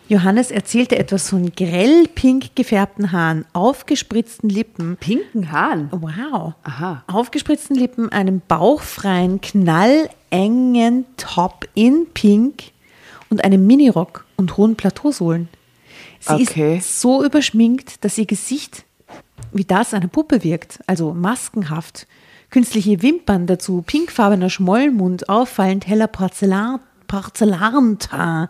[0.09, 5.89] Johannes erzählte etwas von grell pink gefärbten Haaren, aufgespritzten Lippen, Pinken Haaren.
[5.91, 6.53] Wow.
[6.63, 7.03] Aha.
[7.05, 12.63] Aufgespritzten Lippen, einem bauchfreien, knallengen Top in Pink
[13.29, 15.47] und einem Minirock und hohen Plateausohlen.
[16.21, 16.77] Sie Okay.
[16.79, 18.85] ist so überschminkt, dass ihr Gesicht
[19.51, 22.07] wie das einer Puppe wirkt, also maskenhaft.
[22.49, 28.49] Künstliche Wimpern dazu, pinkfarbener Schmollmund, auffallend heller Porzellan, Porzellanteint.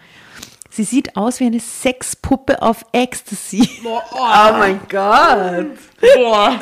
[0.70, 3.68] Sie sieht aus wie eine Sexpuppe auf Ecstasy.
[3.84, 5.78] Oh mein Gott.
[6.16, 6.60] Boah.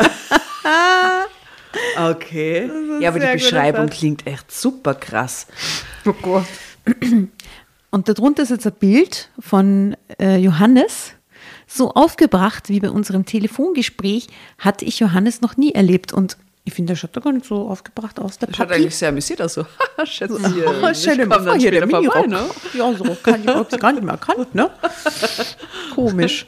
[2.10, 2.70] okay.
[3.00, 5.48] Ja, aber die Beschreibung klingt echt super krass.
[6.06, 6.46] Oh Gott.
[7.92, 11.14] Und darunter ist jetzt ein Bild von äh, Johannes.
[11.68, 16.14] So aufgebracht wie bei unserem Telefongespräch hatte ich Johannes noch nie erlebt.
[16.14, 18.38] Und ich finde, der schaut doch gar nicht so aufgebracht aus.
[18.40, 19.54] Der Schaut eigentlich sehr amüsiert aus.
[19.54, 19.66] So.
[20.04, 20.64] Schätzchen.
[20.66, 22.46] Oh, stell dir Ich mal komm vor, dann hier der vorbei, ne?
[22.74, 24.70] Ja, so kann ich überhaupt gar nicht mehr erkannt, ne?
[25.96, 26.46] Komisch.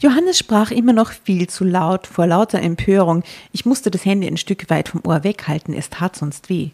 [0.00, 3.22] Johannes sprach immer noch viel zu laut, vor lauter Empörung.
[3.52, 6.70] Ich musste das Handy ein Stück weit vom Ohr weghalten, es tat sonst weh.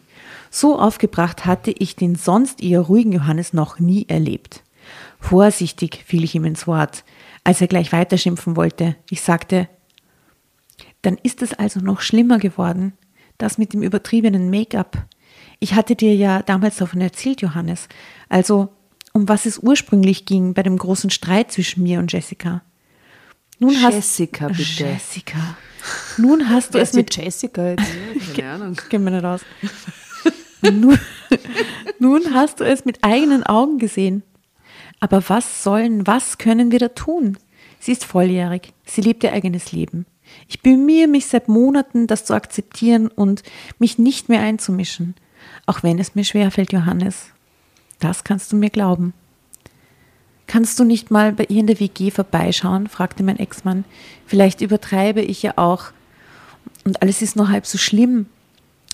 [0.49, 4.61] So aufgebracht hatte ich den sonst eher ruhigen Johannes noch nie erlebt.
[5.19, 7.03] Vorsichtig fiel ich ihm ins Wort,
[7.43, 8.95] als er gleich weiterschimpfen wollte.
[9.09, 9.67] Ich sagte,
[11.01, 12.93] dann ist es also noch schlimmer geworden,
[13.37, 15.05] das mit dem übertriebenen Make-up.
[15.59, 17.87] Ich hatte dir ja damals davon erzählt, Johannes.
[18.29, 18.69] Also,
[19.13, 22.61] um was es ursprünglich ging bei dem großen Streit zwischen mir und Jessica.
[23.59, 24.83] Nun Jessica, bitte.
[24.83, 25.57] Jessica.
[26.17, 27.83] Nun hast du es mit mit Jessica jetzt?
[28.35, 28.77] Keine Ahnung.
[28.89, 29.41] Gehen wir nicht raus.
[30.61, 30.99] nun,
[31.99, 34.23] nun hast du es mit eigenen Augen gesehen.
[34.99, 37.37] Aber was sollen, was können wir da tun?
[37.79, 38.73] Sie ist volljährig.
[38.85, 40.05] Sie lebt ihr eigenes Leben.
[40.47, 43.43] Ich bemühe mich seit Monaten, das zu akzeptieren und
[43.79, 45.15] mich nicht mehr einzumischen.
[45.65, 47.27] Auch wenn es mir schwerfällt, Johannes.
[47.99, 49.13] Das kannst du mir glauben.
[50.47, 52.87] Kannst du nicht mal bei ihr in der WG vorbeischauen?
[52.87, 53.83] fragte mein Ex-Mann.
[54.25, 55.91] Vielleicht übertreibe ich ja auch.
[56.85, 58.27] Und alles ist nur halb so schlimm,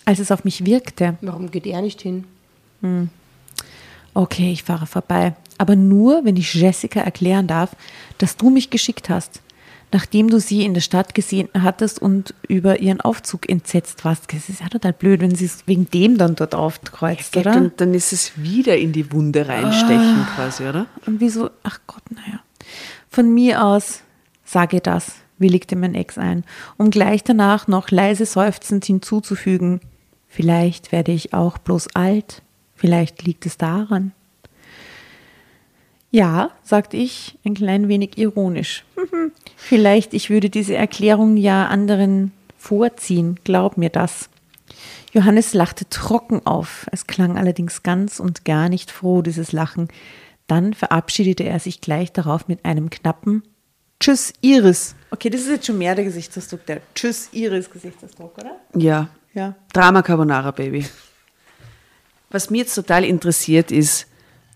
[0.05, 1.15] als es auf mich wirkte.
[1.21, 2.25] Warum geht er nicht hin?
[4.15, 5.35] Okay, ich fahre vorbei.
[5.59, 7.75] Aber nur, wenn ich Jessica erklären darf,
[8.17, 9.41] dass du mich geschickt hast.
[9.93, 14.33] Nachdem du sie in der Stadt gesehen hattest und über ihren Aufzug entsetzt warst.
[14.33, 17.51] Das ist ja total blöd, wenn sie es wegen dem dann dort aufkreuzt, oder?
[17.51, 20.87] Dann, dann ist es wieder in die Wunde reinstechen quasi, oder?
[21.05, 22.39] Und wieso, ach Gott, naja.
[23.09, 24.01] Von mir aus
[24.43, 26.43] sage das, willigte mein Ex ein,
[26.77, 29.81] um gleich danach noch leise seufzend hinzuzufügen.
[30.27, 32.41] Vielleicht werde ich auch bloß alt,
[32.75, 34.13] vielleicht liegt es daran.
[36.13, 38.85] Ja, sagte ich, ein klein wenig ironisch.
[39.57, 44.29] Vielleicht ich würde diese Erklärung ja anderen vorziehen, glaub mir das.
[45.11, 46.85] Johannes lachte trocken auf.
[46.91, 49.87] Es klang allerdings ganz und gar nicht froh, dieses Lachen.
[50.45, 53.41] Dann verabschiedete er sich gleich darauf mit einem knappen
[53.99, 54.93] Tschüss, Iris.
[55.09, 58.59] Okay, das ist jetzt schon mehr der Gesichtsausdruck, der Tschüss, Iris Gesichtsausdruck, oder?
[58.75, 59.09] Ja.
[59.33, 59.55] Ja.
[59.73, 60.85] Drama Carbonara Baby.
[62.29, 64.05] Was mich jetzt total interessiert ist,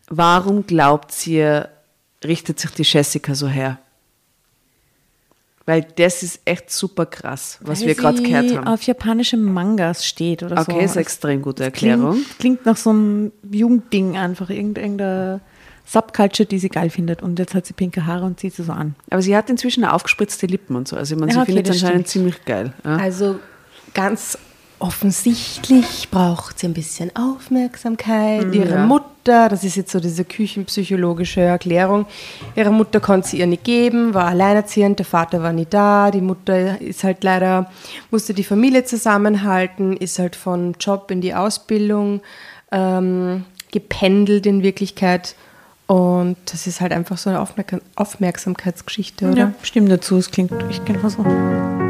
[0.10, 1.70] warum glaubt ihr,
[2.24, 3.78] richtet sich die Jessica so her?
[5.66, 8.68] Weil das ist echt super krass, was Weil wir gerade gehört haben.
[8.68, 10.72] auf japanische Mangas steht oder so.
[10.72, 12.14] Okay, ist eine extrem gute Erklärung.
[12.14, 15.42] Klingt, klingt nach so einem Jugendding einfach, irgendeine
[15.86, 17.22] Subculture, die sie geil findet.
[17.22, 18.96] Und jetzt hat sie pinke Haare und zieht sie so an.
[19.10, 20.96] Aber sie hat inzwischen aufgespritzte Lippen und so.
[20.96, 22.34] Also ich meine, sie Ja, okay, findet es das anscheinend stimmt.
[22.34, 22.74] ziemlich geil.
[22.86, 22.96] Ja?
[22.96, 23.38] Also
[23.94, 24.38] ganz
[24.80, 28.54] offensichtlich braucht sie ein bisschen Aufmerksamkeit.
[28.54, 28.86] Ihre ja.
[28.86, 32.06] Mutter, das ist jetzt so diese küchenpsychologische Erklärung,
[32.56, 36.22] ihre Mutter konnte sie ihr nicht geben, war alleinerziehend, der Vater war nie da, die
[36.22, 37.70] Mutter ist halt leider,
[38.12, 42.22] musste die Familie zusammenhalten, ist halt von Job in die Ausbildung
[42.72, 45.36] ähm, gependelt in Wirklichkeit.
[45.88, 49.38] Und das ist halt einfach so eine Aufmerk Aufmerksamkeitsgeschichte, oder?
[49.38, 50.18] Ja, stimmt dazu.
[50.18, 51.87] Es klingt echt genau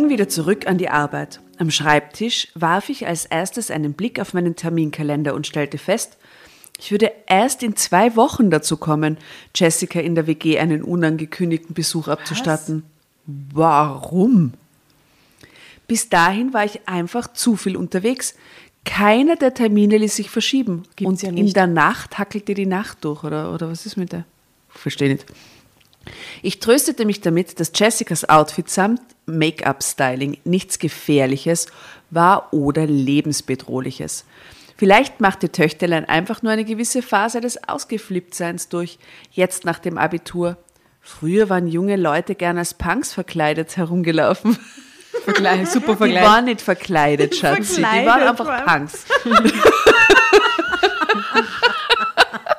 [0.00, 1.40] ging wieder zurück an die Arbeit.
[1.58, 6.16] Am Schreibtisch warf ich als erstes einen Blick auf meinen Terminkalender und stellte fest,
[6.78, 9.18] ich würde erst in zwei Wochen dazu kommen,
[9.54, 12.84] Jessica in der WG einen unangekündigten Besuch abzustatten.
[13.26, 14.54] Warum?
[15.86, 18.34] Bis dahin war ich einfach zu viel unterwegs.
[18.86, 20.84] Keiner der Termine ließ sich verschieben.
[20.96, 24.12] Gibt's und ja in der Nacht hackelte die Nacht durch, oder, oder was ist mit
[24.12, 24.24] der?
[24.70, 25.26] Verstehe nicht.
[26.42, 31.66] Ich tröstete mich damit, dass Jessicas Outfit samt Make-up-Styling nichts Gefährliches
[32.10, 34.24] war oder lebensbedrohliches.
[34.76, 38.98] Vielleicht machte Töchterlein einfach nur eine gewisse Phase des Ausgeflipptseins durch,
[39.30, 40.56] jetzt nach dem Abitur.
[41.02, 44.58] Früher waren junge Leute gern als Punks verkleidet herumgelaufen.
[45.24, 46.24] Vergleich, super Die Vergleich.
[46.24, 47.76] waren nicht verkleidet, Schatzi.
[47.76, 48.64] Die waren Verkleidet einfach.
[48.64, 49.04] Punks.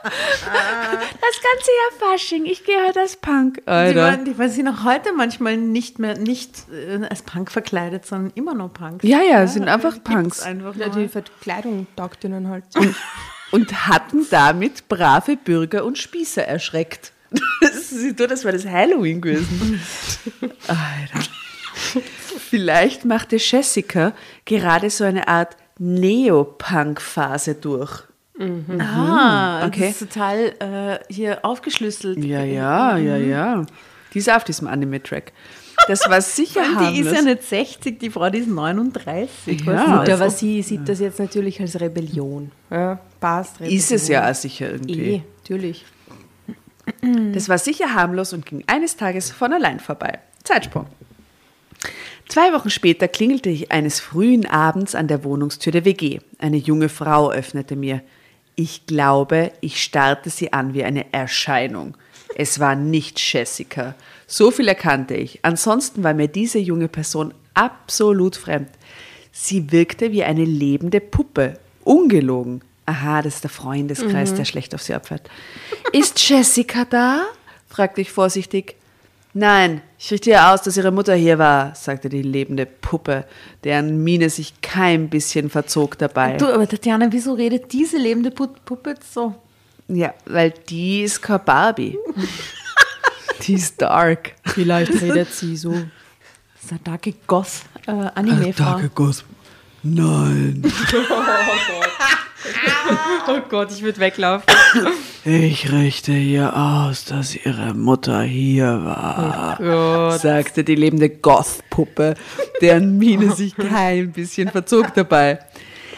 [0.04, 2.46] Das ganze Jahr Fasching.
[2.46, 3.62] Ich gehe heute als Punk.
[3.66, 8.06] Die waren, die, weil sie noch heute manchmal nicht mehr nicht äh, als Punk verkleidet,
[8.06, 9.04] sondern immer noch Punks.
[9.04, 10.42] Ja, ja, sind einfach Punks.
[10.42, 12.66] Einfach Ja, die Verkleidung taugt ihnen halt.
[13.52, 17.14] und hatten damit brave Bürger und Spießer erschreckt.
[17.62, 19.82] Das ist nur, das war das Halloween gewesen.
[20.68, 21.30] Alter.
[22.50, 24.14] Vielleicht machte Jessica
[24.46, 28.04] gerade so eine Art Neopunk-Phase durch.
[28.80, 29.88] Ah, Okay.
[29.88, 32.24] das ist total äh, hier aufgeschlüsselt.
[32.24, 33.66] Ja, ja, ja, ja.
[34.14, 35.32] Die ist auf diesem Anime-Track.
[35.88, 37.24] Das war sicher Die ist ja harmlos.
[37.26, 39.62] nicht 60, die Frau, die ist 39.
[39.66, 39.84] Ja.
[39.86, 42.52] Gut, also- aber sie sieht das jetzt natürlich als Rebellion.
[42.70, 43.56] Ja, passt.
[43.56, 43.78] Rebellion.
[43.80, 45.02] Ist es ja auch sicher irgendwie.
[45.16, 45.86] Eh, natürlich.
[47.34, 50.20] Das war sicher harmlos und ging eines Tages von allein vorbei.
[50.44, 50.88] Zeitsprung.
[52.28, 56.20] Zwei Wochen später klingelte ich eines frühen Abends an der Wohnungstür der WG.
[56.40, 58.02] Eine junge Frau öffnete mir.
[58.56, 61.96] Ich glaube, ich starrte sie an wie eine Erscheinung.
[62.36, 63.96] Es war nicht Jessica.
[64.28, 65.40] So viel erkannte ich.
[65.44, 68.70] Ansonsten war mir diese junge Person absolut fremd.
[69.32, 71.60] Sie wirkte wie eine lebende Puppe.
[71.84, 72.62] Ungelogen.
[72.86, 75.30] Aha, das ist der Freundeskreis, der schlecht auf sie abfährt.
[75.94, 77.24] Ist Jessica da?
[77.68, 78.76] fragte ich vorsichtig.
[79.34, 83.26] Nein, ich richte ihr aus, dass ihre Mutter hier war, sagte die lebende Puppe,
[83.64, 86.36] deren Miene sich kein bisschen verzog dabei.
[86.38, 89.34] Du, aber Tatjana, wieso redet diese lebende Pu- Puppe jetzt so?
[89.88, 91.98] Ja, weil die ist keine Barbie.
[93.48, 94.34] die ist dark.
[94.44, 95.72] Vielleicht redet sie so.
[95.72, 98.82] Das ist eine darke Goth-Anime-Frau.
[98.94, 99.24] Guss.
[99.84, 100.62] Nein.
[100.94, 101.91] Oh Gott,
[103.76, 104.46] ich würde weglaufen.
[105.24, 109.58] Ich richte hier aus, dass ihre Mutter hier war.
[110.18, 112.16] sagte die lebende Goth-Puppe,
[112.62, 115.40] deren Miene sich kein bisschen verzog dabei.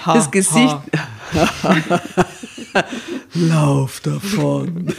[0.05, 0.77] Das Gesicht,
[3.33, 4.93] Lauf davon.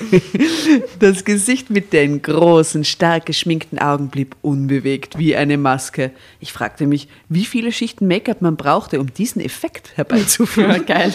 [0.99, 6.11] das Gesicht mit den großen, stark geschminkten Augen blieb unbewegt wie eine Maske.
[6.41, 10.85] Ich fragte mich, wie viele Schichten Make-up man brauchte, um diesen Effekt herbeizuführen.
[10.87, 11.15] Geil.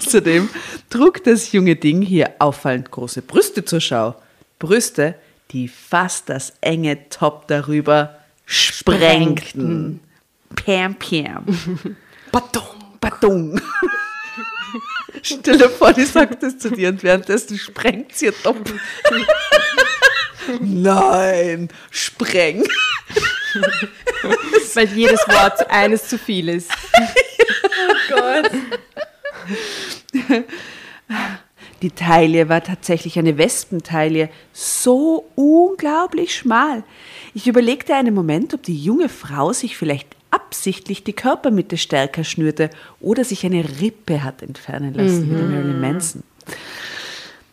[0.00, 0.48] Außerdem
[0.90, 4.14] trug das junge Ding hier auffallend große Brüste zur Schau.
[4.58, 5.14] Brüste,
[5.50, 10.00] die fast das enge Top darüber sprengten.
[10.54, 11.44] Pam, pam.
[12.32, 12.62] Badum,
[13.00, 13.60] badum.
[15.22, 18.56] Stell dir vor, die sagt das zu dir und währenddessen sprengt sie ihr Top.
[20.60, 22.64] Nein, spreng.
[24.74, 26.70] Weil jedes Wort eines zu viel ist.
[31.82, 36.82] Die Taille war tatsächlich eine Wespentaille, so unglaublich schmal.
[37.34, 42.70] Ich überlegte einen Moment, ob die junge Frau sich vielleicht absichtlich die Körpermitte stärker schnürte
[43.00, 46.22] oder sich eine Rippe hat entfernen lassen, wie der Marilyn Manson.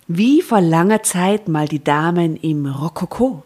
[0.08, 3.44] Wie vor langer Zeit mal die Damen im Rokoko.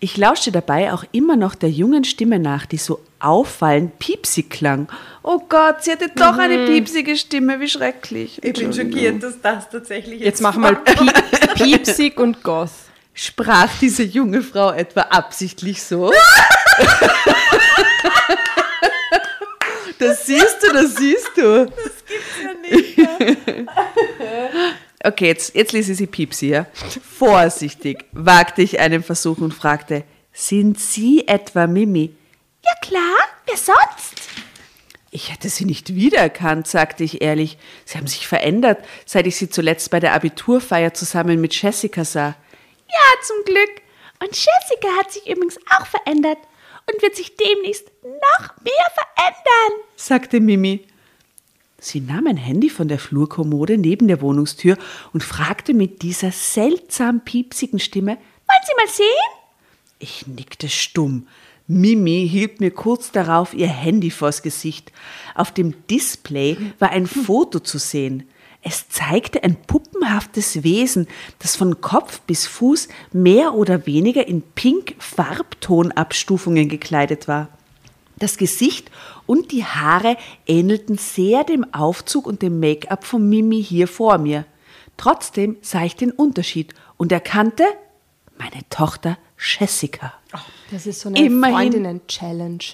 [0.00, 4.88] Ich lauschte dabei auch immer noch der jungen Stimme nach, die so auffallend piepsig klang.
[5.24, 8.38] Oh Gott, sie hatte doch eine piepsige Stimme, wie schrecklich.
[8.42, 12.70] Ich bin schockiert, dass das tatsächlich Jetzt machen wir mal Piep, Piepsig und Goth.
[13.12, 16.12] Sprach diese junge Frau etwa absichtlich so?
[19.98, 21.66] Das siehst du, das siehst du.
[21.66, 22.98] Das gibt's ja nicht.
[25.04, 26.66] Okay, jetzt, jetzt ließ ich sie Piepsi, ja.
[27.16, 32.16] Vorsichtig wagte ich einen Versuch und fragte, sind Sie etwa Mimi?
[32.64, 33.14] Ja klar,
[33.46, 34.14] wer sonst?
[35.10, 37.58] Ich hätte sie nicht wiedererkannt, sagte ich ehrlich.
[37.84, 42.34] Sie haben sich verändert, seit ich sie zuletzt bei der Abiturfeier zusammen mit Jessica sah.
[42.88, 43.70] Ja, zum Glück.
[44.20, 46.38] Und Jessica hat sich übrigens auch verändert
[46.92, 49.84] und wird sich demnächst noch mehr verändern.
[49.96, 50.86] sagte Mimi.
[51.80, 54.76] Sie nahm ein Handy von der Flurkommode neben der Wohnungstür
[55.12, 59.96] und fragte mit dieser seltsam piepsigen Stimme, Wollen Sie mal sehen?
[60.00, 61.28] Ich nickte stumm.
[61.68, 64.90] Mimi hielt mir kurz darauf ihr Handy vors Gesicht.
[65.34, 68.28] Auf dem Display war ein Foto zu sehen.
[68.68, 71.08] Es zeigte ein puppenhaftes Wesen,
[71.38, 77.48] das von Kopf bis Fuß mehr oder weniger in pink Farbtonabstufungen gekleidet war.
[78.18, 78.90] Das Gesicht
[79.24, 84.44] und die Haare ähnelten sehr dem Aufzug und dem Make-up von Mimi hier vor mir.
[84.98, 87.64] Trotzdem sah ich den Unterschied und erkannte
[88.36, 90.12] meine Tochter Jessica.
[90.70, 91.54] Das ist so eine Immerhin.
[91.54, 92.64] Freundinnen-Challenge.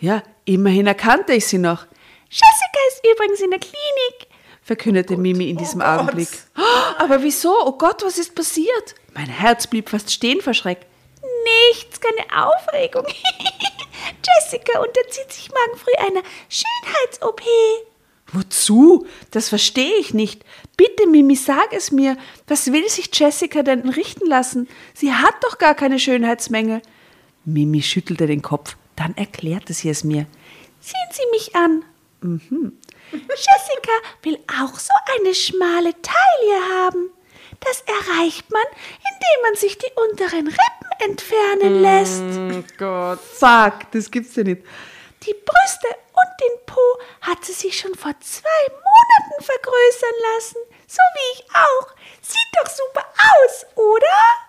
[0.00, 1.84] Ja, immerhin erkannte ich sie noch,
[2.30, 4.25] Jessica ist übrigens in der Klinik.
[4.66, 6.28] Verkündete Mimi in diesem Augenblick.
[6.98, 7.54] Aber wieso?
[7.64, 8.96] Oh Gott, was ist passiert?
[9.14, 10.80] Mein Herz blieb fast stehen vor Schreck.
[11.70, 13.06] Nichts, keine Aufregung.
[14.42, 17.42] Jessica unterzieht sich morgen früh einer Schönheits-OP.
[18.32, 19.06] Wozu?
[19.30, 20.44] Das verstehe ich nicht.
[20.76, 22.16] Bitte, Mimi, sag es mir.
[22.48, 24.68] Was will sich Jessica denn richten lassen?
[24.94, 26.82] Sie hat doch gar keine Schönheitsmängel.
[27.44, 28.76] Mimi schüttelte den Kopf.
[28.96, 30.26] Dann erklärte sie es mir.
[30.80, 31.84] Sehen Sie mich an.
[33.12, 33.92] Jessica
[34.22, 37.10] will auch so eine schmale Taille haben.
[37.60, 38.62] Das erreicht man,
[38.96, 42.22] indem man sich die unteren Rippen entfernen lässt.
[42.22, 43.20] Oh Gott.
[43.20, 44.62] Fuck, das gibt's ja nicht.
[45.22, 46.80] Die Brüste und den Po
[47.22, 50.58] hat sie sich schon vor zwei Monaten vergrößern lassen.
[50.86, 51.88] So wie ich auch.
[52.20, 54.46] Sieht doch super aus, oder?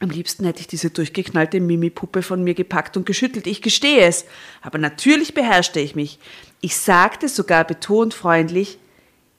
[0.00, 3.46] Am liebsten hätte ich diese durchgeknallte Mimi-Puppe von mir gepackt und geschüttelt.
[3.46, 4.26] Ich gestehe es.
[4.62, 6.18] Aber natürlich beherrschte ich mich.
[6.64, 8.78] Ich sagte sogar betont freundlich,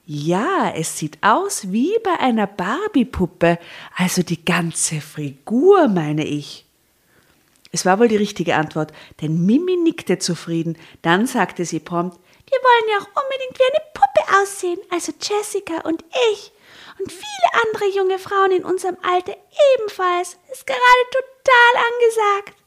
[0.06, 3.58] ja, es sieht aus wie bei einer Barbie-Puppe,
[3.98, 6.68] also die ganze Figur, meine ich.
[7.72, 10.78] Es war wohl die richtige Antwort, denn Mimi nickte zufrieden.
[11.02, 12.16] Dann sagte sie prompt,
[12.48, 16.52] Wir wollen ja auch unbedingt wie eine Puppe aussehen, also Jessica und ich.
[17.00, 19.36] Und viele andere junge Frauen in unserem Alter
[19.80, 20.38] ebenfalls.
[20.52, 22.60] Ist gerade total angesagt.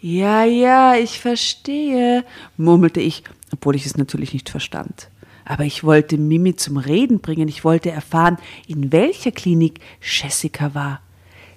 [0.00, 2.24] Ja, ja, ich verstehe,
[2.56, 5.08] murmelte ich, obwohl ich es natürlich nicht verstand.
[5.44, 8.36] Aber ich wollte Mimi zum Reden bringen, ich wollte erfahren,
[8.66, 11.00] in welcher Klinik Jessica war.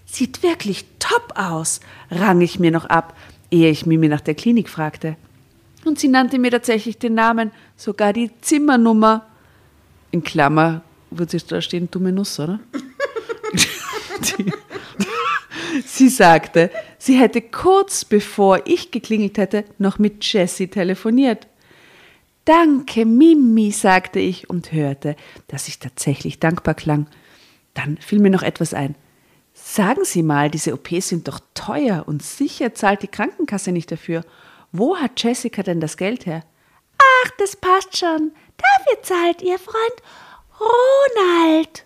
[0.06, 3.18] Sieht wirklich top aus, rang ich mir noch ab,
[3.50, 5.18] ehe ich Mimi nach der Klinik fragte.
[5.84, 9.26] Und sie nannte mir tatsächlich den Namen, sogar die Zimmernummer.
[10.12, 12.60] In Klammer wird es da stehen, dumme Nuss, oder?
[14.38, 14.52] Die-
[15.86, 21.48] sie sagte, sie hätte kurz bevor ich geklingelt hätte, noch mit Jessie telefoniert.
[22.46, 25.16] Danke, Mimi, sagte ich und hörte,
[25.48, 27.08] dass ich tatsächlich dankbar klang.
[27.74, 28.96] Dann fiel mir noch etwas ein.
[29.54, 34.24] Sagen Sie mal, diese OPs sind doch teuer und sicher zahlt die Krankenkasse nicht dafür.
[34.72, 36.44] Wo hat Jessica denn das Geld her?
[36.98, 38.32] Ach, das passt schon.
[38.58, 40.02] Dafür zahlt ihr Freund
[40.60, 41.86] Ronald.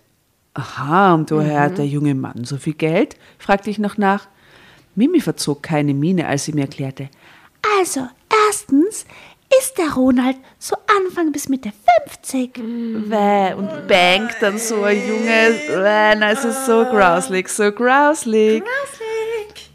[0.54, 3.16] Aha, und woher hat der junge Mann so viel Geld?
[3.38, 4.28] fragte ich noch nach.
[4.94, 7.10] Mimi verzog keine Miene, als sie mir erklärte.
[7.78, 8.08] Also,
[8.48, 9.04] erstens
[9.60, 11.72] ist der Ronald so Anfang bis Mitte
[12.06, 12.56] 50.
[12.56, 15.54] Wäh, und bangt dann so ein Junge.
[15.68, 18.62] Wäh, na, es ist so grauslig, so grauslig.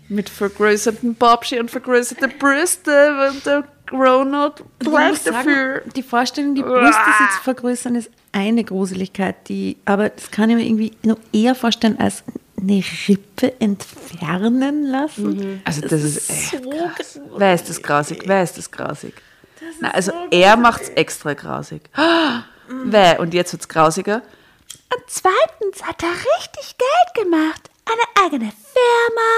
[0.10, 5.82] Mit vergrößerten Bobschi und vergrößerte Brüste und der Ronald sagen, dafür.
[5.96, 10.56] Die Vorstellung, die Brüste sich zu vergrößern, ist eine Gruseligkeit, die, aber das kann ich
[10.56, 12.24] mir irgendwie noch eher vorstellen als
[12.60, 15.62] eine Rippe entfernen lassen.
[15.66, 17.20] Also das ist echt krass.
[17.36, 18.24] Wer ist das grausig?
[18.26, 19.14] Wer ist das grausig?
[19.80, 21.90] Na, also er macht's extra grausig.
[22.68, 23.20] Wer?
[23.20, 24.22] Und jetzt wird's grausiger?
[24.94, 27.70] Und zweitens hat er richtig Geld gemacht.
[27.86, 29.32] Eine eigene Firma,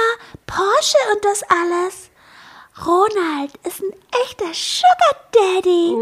[0.45, 2.09] Porsche und das alles.
[2.85, 3.93] Ronald ist ein
[4.25, 5.95] echter Sugar Daddy.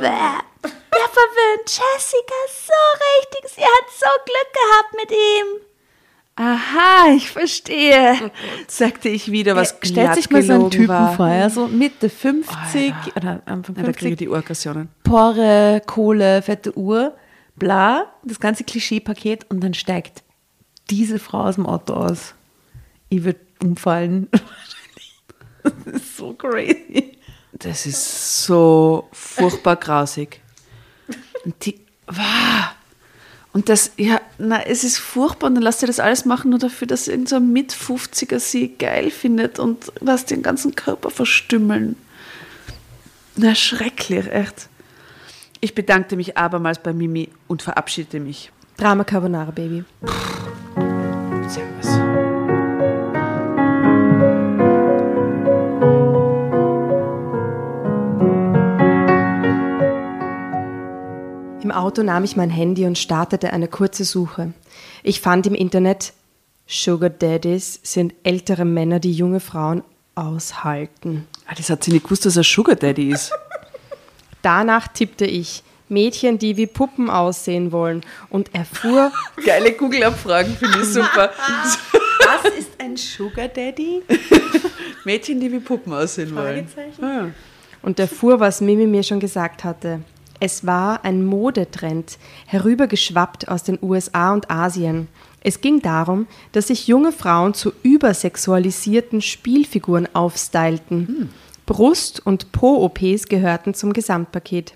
[0.00, 0.70] Bäh.
[0.94, 2.72] Der verwöhnt Jessica so
[3.18, 3.50] richtig.
[3.54, 5.67] Sie hat so Glück gehabt mit ihm.
[6.40, 8.30] Aha, ich verstehe,
[8.68, 11.16] sagte ich wieder, was Stellt sich mal so einen Typen war.
[11.16, 14.88] vor, ja, so Mitte 50 oder Anfang Ja, da kriege 50, ich die Urkassionen.
[15.02, 17.16] Pore, Kohle, fette Uhr,
[17.56, 20.22] bla, das ganze Klischeepaket und dann steigt
[20.90, 22.34] diese Frau aus dem Auto aus.
[23.08, 24.28] Ich würde umfallen.
[25.64, 27.18] Das ist so crazy.
[27.52, 30.40] Das ist so furchtbar grausig.
[31.44, 32.70] Und die, wow.
[33.52, 36.58] Und das, ja, na, es ist furchtbar und dann lasst ihr das alles machen, nur
[36.58, 41.96] dafür, dass irgendein so ein Mit-50er sie geil findet und lasst den ganzen Körper verstümmeln.
[43.36, 44.68] Na, schrecklich, echt.
[45.60, 48.52] Ich bedankte mich abermals bei Mimi und verabschiedete mich.
[48.76, 49.84] Drama Carbonara Baby.
[50.02, 50.37] Servus.
[61.68, 64.54] Im Auto nahm ich mein Handy und startete eine kurze Suche.
[65.02, 66.14] Ich fand im Internet,
[66.66, 69.82] Sugar Daddies sind ältere Männer, die junge Frauen
[70.14, 71.28] aushalten.
[71.46, 73.32] Ah, das hat sie nicht gewusst, dass er Sugar Daddy ist.
[74.40, 78.00] Danach tippte ich Mädchen, die wie Puppen aussehen wollen
[78.30, 79.12] und erfuhr,
[79.44, 81.30] Geile Google-Abfragen, finde ich super.
[82.20, 84.04] Was ist ein Sugar Daddy?
[85.04, 86.66] Mädchen, die wie Puppen aussehen wollen.
[87.02, 87.26] Ah.
[87.82, 90.00] und erfuhr, was Mimi mir schon gesagt hatte.
[90.40, 95.08] Es war ein Modetrend, herübergeschwappt aus den USA und Asien.
[95.40, 101.30] Es ging darum, dass sich junge Frauen zu übersexualisierten Spielfiguren aufstylten.
[101.66, 104.74] Brust- und Po-OPs gehörten zum Gesamtpaket.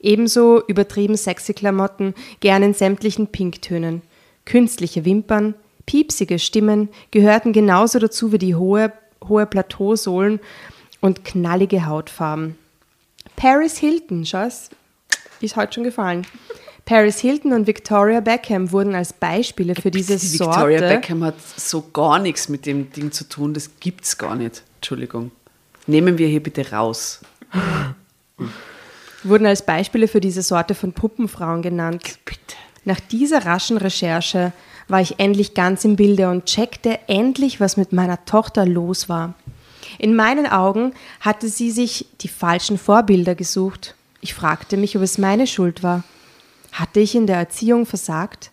[0.00, 4.02] Ebenso übertrieben sexy Klamotten, gern in sämtlichen Pinktönen.
[4.44, 5.54] Künstliche Wimpern,
[5.86, 8.92] piepsige Stimmen gehörten genauso dazu wie die hohe,
[9.26, 10.40] hohe Plateausohlen
[11.00, 12.58] und knallige Hautfarben.
[13.36, 14.48] Paris Hilton, schau,
[15.44, 16.26] es ist heute schon gefallen.
[16.84, 20.68] Paris Hilton und Victoria Beckham wurden als Beispiele für diese Die Sorte.
[20.68, 24.62] Victoria Beckham hat so gar nichts mit dem Ding zu tun, das gibt's gar nicht.
[24.76, 25.30] Entschuldigung.
[25.86, 27.20] Nehmen wir hier bitte raus.
[29.22, 32.18] wurden als Beispiele für diese Sorte von Puppenfrauen genannt.
[32.24, 32.40] Bitte.
[32.84, 34.52] Nach dieser raschen Recherche
[34.88, 39.34] war ich endlich ganz im Bilde und checkte endlich, was mit meiner Tochter los war.
[39.98, 43.94] In meinen Augen hatte sie sich die falschen Vorbilder gesucht.
[44.24, 46.02] Ich fragte mich, ob es meine Schuld war.
[46.72, 48.52] Hatte ich in der Erziehung versagt?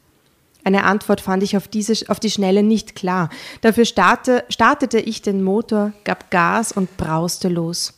[0.65, 3.29] Eine Antwort fand ich auf, diese, auf die Schnelle nicht klar.
[3.61, 7.93] Dafür starte, startete ich den Motor, gab Gas und brauste los.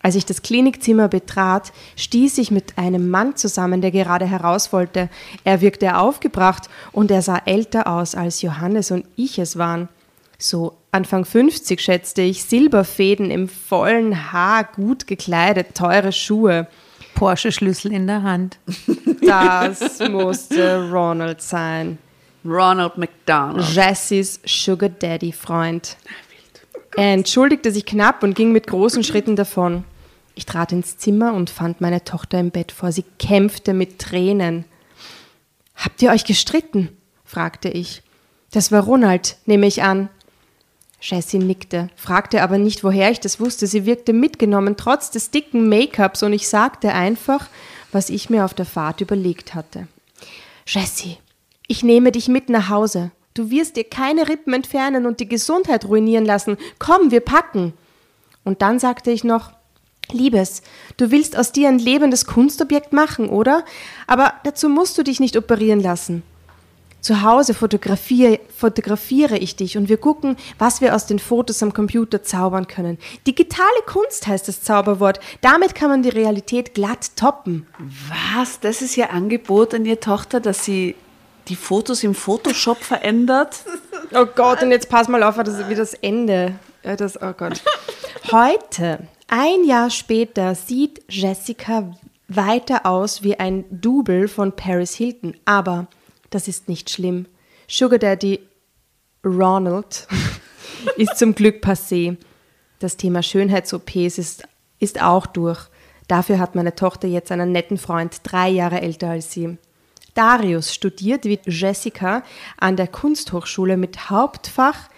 [0.00, 5.08] Als ich das Klinikzimmer betrat, stieß ich mit einem Mann zusammen, der gerade heraus wollte.
[5.44, 9.88] Er wirkte aufgebracht und er sah älter aus, als Johannes und ich es waren.
[10.36, 16.66] So Anfang 50 schätzte ich, Silberfäden im vollen Haar, gut gekleidet, teure Schuhe.
[17.14, 18.58] Porsche-Schlüssel in der Hand.
[19.26, 21.96] Das musste Ronald sein.
[22.44, 23.66] Ronald McDonald.
[23.74, 25.96] Jessys Sugar Daddy Freund.
[26.94, 29.84] Er entschuldigte sich knapp und ging mit großen Schritten davon.
[30.34, 32.92] Ich trat ins Zimmer und fand meine Tochter im Bett vor.
[32.92, 34.66] Sie kämpfte mit Tränen.
[35.74, 36.90] Habt ihr euch gestritten?
[37.24, 38.02] fragte ich.
[38.52, 40.08] Das war Ronald, nehme ich an.
[41.04, 43.66] Jessie nickte, fragte aber nicht, woher ich das wusste.
[43.66, 47.48] Sie wirkte mitgenommen, trotz des dicken Make-ups, und ich sagte einfach,
[47.92, 49.86] was ich mir auf der Fahrt überlegt hatte.
[50.66, 51.18] Jessie,
[51.68, 53.10] ich nehme dich mit nach Hause.
[53.34, 56.56] Du wirst dir keine Rippen entfernen und die Gesundheit ruinieren lassen.
[56.78, 57.74] Komm, wir packen.
[58.42, 59.52] Und dann sagte ich noch,
[60.10, 60.62] Liebes,
[60.96, 63.64] du willst aus dir ein lebendes Kunstobjekt machen, oder?
[64.06, 66.22] Aber dazu musst du dich nicht operieren lassen.
[67.04, 71.74] Zu Hause fotografiere, fotografiere ich dich und wir gucken, was wir aus den Fotos am
[71.74, 72.96] Computer zaubern können.
[73.26, 75.20] Digitale Kunst heißt das Zauberwort.
[75.42, 77.66] Damit kann man die Realität glatt toppen.
[78.34, 78.58] Was?
[78.58, 80.94] Das ist ihr Angebot an ihre Tochter, dass sie
[81.48, 83.58] die Fotos im Photoshop verändert?
[84.12, 86.54] Oh Gott, und jetzt pass mal auf, das ist wie das Ende.
[86.84, 87.62] Ja, das, oh Gott.
[88.30, 91.90] Heute, ein Jahr später, sieht Jessica
[92.28, 95.34] weiter aus wie ein Double von Paris Hilton.
[95.46, 95.88] Aber
[96.34, 97.26] das ist nicht schlimm.
[97.68, 98.40] Sugar Daddy
[99.24, 100.06] Ronald
[100.96, 102.16] ist zum Glück passé.
[102.80, 105.60] Das Thema Schönheits-OPs ist, ist auch durch.
[106.08, 109.56] Dafür hat meine Tochter jetzt einen netten Freund, drei Jahre älter als sie.
[110.14, 112.22] Darius studiert wie Jessica
[112.58, 114.90] an der Kunsthochschule mit Hauptfach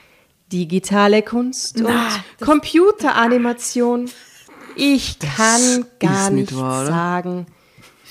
[0.53, 1.91] Digitale Kunst und
[2.41, 4.09] Computeranimation.
[4.77, 7.47] Ich kann gar nicht, nicht wahr, sagen,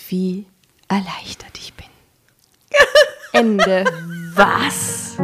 [0.10, 0.46] wie
[0.88, 1.86] erleichtert ich bin.
[3.36, 3.84] Ende.
[4.34, 5.18] Was?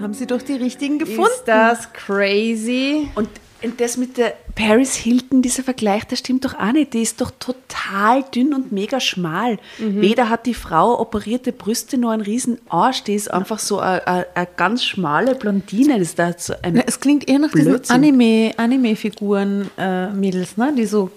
[0.00, 1.24] Haben sie doch die richtigen gefunden.
[1.24, 3.10] Ist das crazy?
[3.16, 3.28] Und
[3.76, 6.94] das mit der Paris Hilton, dieser Vergleich, das stimmt doch auch nicht.
[6.94, 9.58] Die ist doch total dünn und mega schmal.
[9.78, 13.02] Weder hat die Frau operierte Brüste noch einen riesen Arsch.
[13.02, 15.98] Die ist einfach so eine, ganz schmale Blondine.
[15.98, 17.96] Das ist so ein Na, es klingt eher nach diesen Blödsinn.
[17.96, 20.74] Anime, Anime-Figuren, äh, ne?
[20.76, 21.10] die so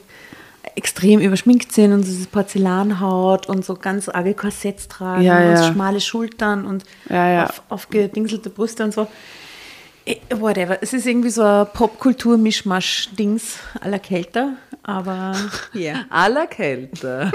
[0.75, 5.43] extrem überschminkt sind und so diese Porzellanhaut und so ganz arge Korsetts tragen Ja, und
[5.43, 5.57] ja.
[5.57, 7.45] so schmale Schultern und Ja, ja.
[7.45, 9.07] Auf, aufgedingselte Brüste und so.
[10.05, 10.81] Eh, Whatever.
[10.81, 15.35] Es ist irgendwie so ein Popkultur-Mischmasch-Dings aller Kälter, aber
[15.73, 16.05] ja.
[16.09, 17.31] aller Kälte.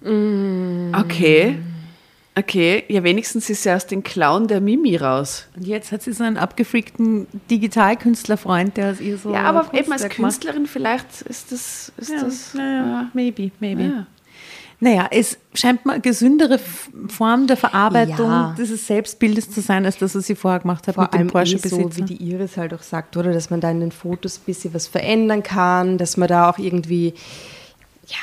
[0.02, 1.58] okay.
[2.36, 5.48] Okay, ja, wenigstens ist sie aus den Klauen der Mimi raus.
[5.56, 9.32] Und jetzt hat sie so einen abgefreakten Digitalkünstlerfreund, der aus ihr so.
[9.32, 10.32] Ja, aber eben als Kunstwerk macht.
[10.32, 11.92] Künstlerin vielleicht ist das.
[11.96, 14.06] Ist Ja, das naja, maybe, maybe.
[14.80, 14.88] Ja.
[14.88, 16.58] Naja, es scheint mir eine gesündere
[17.08, 18.54] Form der Verarbeitung Ja.
[18.58, 21.28] dieses Selbstbildes zu sein, als das, was sie vorher gemacht hat Vor mit dem allem
[21.28, 21.82] eh Porsche-Besitzer.
[21.82, 23.32] so, wie die Iris halt auch sagt, oder?
[23.32, 26.58] Dass man da in den Fotos ein bisschen was verändern kann, dass man da auch
[26.58, 27.12] irgendwie,
[28.06, 28.16] ja,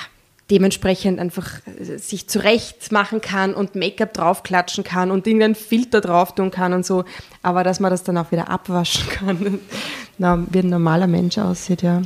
[0.49, 6.34] dementsprechend einfach äh, sich zurecht machen kann und Make-up draufklatschen kann und irgendeinen Filter drauf
[6.34, 7.03] tun kann und so.
[7.43, 9.60] Aber dass man das dann auch wieder abwaschen kann,
[10.18, 12.01] na, wie ein normaler Mensch aussieht, ja.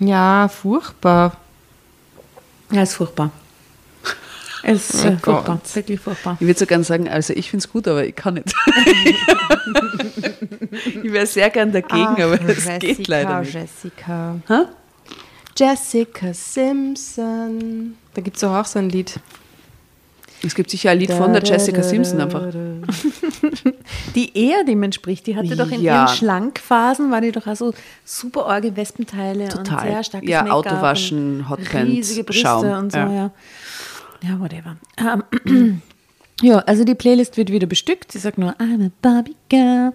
[0.00, 1.36] Ja, furchtbar.
[2.70, 3.30] ja, ist furchtbar.
[4.68, 6.36] Es ist Oh furchtbar, wirklich furchtbar.
[6.40, 8.52] Ich würde so gern sagen, also ich finde es gut, aber ich kann nicht.
[11.04, 13.54] ich wäre sehr gern dagegen, aber es geht leider nicht.
[13.54, 14.36] Jessica.
[14.48, 14.62] Hä?
[15.56, 17.94] Jessica Simpson.
[18.14, 19.20] Da gibt es auch so ein Lied.
[20.42, 22.42] Es gibt sicher ein Lied von der Jessica Simpson einfach.
[24.14, 26.04] Die eher dem entspricht, die hatte doch in Ja.
[26.04, 27.72] ihren Schlankphasen, war die doch auch so
[28.04, 29.88] super orge Wespenteile und Total.
[29.88, 33.12] sehr starkes Ja, Make-up Autowaschen, und Hotpants, riesige Brüste Schaum, und so, ja.
[33.12, 33.30] ja.
[34.26, 34.76] Ja, whatever.
[34.98, 35.82] Ähm,
[36.42, 38.12] ja, also die Playlist wird wieder bestückt.
[38.12, 39.92] Sie sagt nur, I'm a Barbie Girl.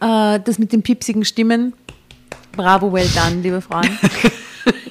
[0.00, 1.72] Äh, das mit den piepsigen Stimmen,
[2.52, 3.84] bravo, well done, liebe Frauen.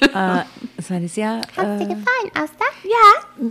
[0.00, 0.42] äh,
[0.76, 1.40] das war eine sehr...
[1.56, 2.64] Dir Äh, gefallen, Asta?
[2.84, 3.46] Ja,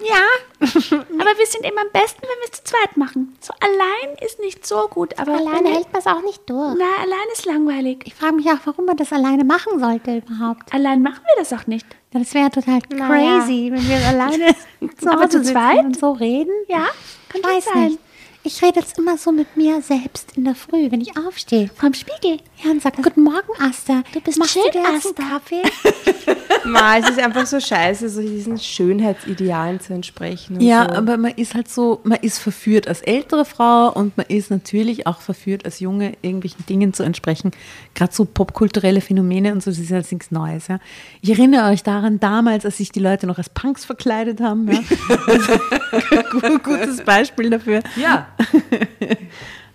[0.00, 0.22] ja,
[0.60, 3.36] aber wir sind immer am besten, wenn wir es zu zweit machen.
[3.40, 6.76] So allein ist nicht so gut, aber Alleine hält man es auch nicht durch.
[6.78, 8.00] Na, allein ist langweilig.
[8.04, 10.72] Ich frage mich auch, warum man das alleine machen sollte überhaupt.
[10.74, 11.86] Allein machen wir das auch nicht.
[12.12, 13.38] Ja, Das wäre total Naja.
[13.40, 14.54] crazy, wenn wir alleine
[14.98, 15.84] zu Aber zu zweit?
[15.84, 16.52] und so reden.
[16.68, 16.86] Ja,
[17.28, 17.84] kann Weiß sein.
[17.88, 17.98] nicht.
[18.44, 21.68] Ich rede jetzt immer so mit mir selbst in der Früh, wenn ich aufstehe.
[21.74, 22.38] Vom Spiegel.
[22.64, 24.02] Ja, und sage, guten Morgen, Asta.
[24.14, 25.10] Du bist Machst schön, du dir Asta.
[25.18, 25.62] einen Kaffee?
[26.64, 30.56] Ma, es ist einfach so scheiße, so diesen Schönheitsidealen zu entsprechen.
[30.56, 30.96] Und Ja, so.
[30.96, 35.06] aber man ist halt so, man ist verführt als ältere Frau und man ist natürlich
[35.06, 37.50] auch verführt als Junge, irgendwelchen Dingen zu entsprechen.
[37.94, 40.68] Gerade so popkulturelle Phänomene und so, das ist ja nichts Neues.
[40.68, 40.78] Ja.
[41.20, 44.66] Ich erinnere euch daran, damals, als sich die Leute noch als Punks verkleidet haben.
[44.72, 44.80] Ja.
[45.26, 47.82] Also, gutes Beispiel dafür.
[47.96, 48.28] Ja.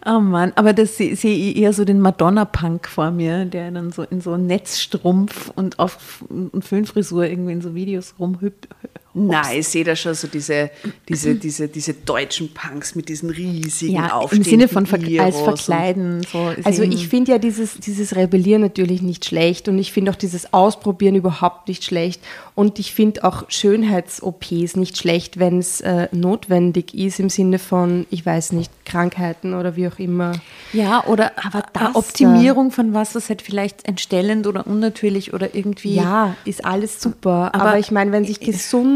[0.03, 4.01] Oh Mann, aber das sehe ich eher so den Madonna-Punk vor mir, der dann so
[4.01, 8.67] in so Netzstrumpf und auf und Föhnfrisur irgendwie in so Videos rumhüpft
[9.13, 10.69] Nein, ich sehe da schon so diese,
[11.09, 15.35] diese, diese, diese deutschen Punks mit diesen riesigen Ja, im Sinne von ver als Iros
[15.35, 16.21] und- Verkleiden.
[16.31, 20.15] So Also ich finde ja dieses, dieses Rebellieren natürlich nicht schlecht und ich finde auch
[20.15, 22.21] dieses Ausprobieren überhaupt nicht schlecht
[22.55, 28.05] und ich finde auch Schönheits-OPs nicht schlecht, wenn es äh, notwendig ist im Sinne von,
[28.09, 30.33] ich weiß nicht, Krankheiten oder wie auch immer.
[30.73, 35.55] Ja, oder Aber eine das, Optimierung von was, was halt vielleicht entstellend oder unnatürlich oder
[35.55, 38.39] irgendwie Ja, ist alles super, aber, Aber ich meine, wenn sich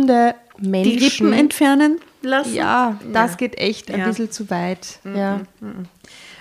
[0.06, 1.28] gesunde die Menschen...
[1.28, 2.53] Rippen entfernen lassen.
[2.53, 4.08] ja, das geht echt ein Ja.
[4.08, 4.99] bisschen zu weit.
[5.16, 5.41] Ja.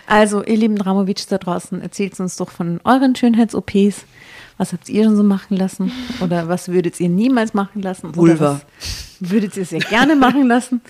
[0.07, 4.05] Also, ihr lieben Dramovic da draußen, erzählt uns doch von euren Schönheits-OPs.
[4.57, 5.91] Was habt ihr schon so machen lassen?
[6.21, 8.15] Oder was würdet ihr niemals machen lassen?
[8.15, 8.35] Vulva.
[8.35, 10.81] Oder was würdet ihr sehr gerne machen lassen?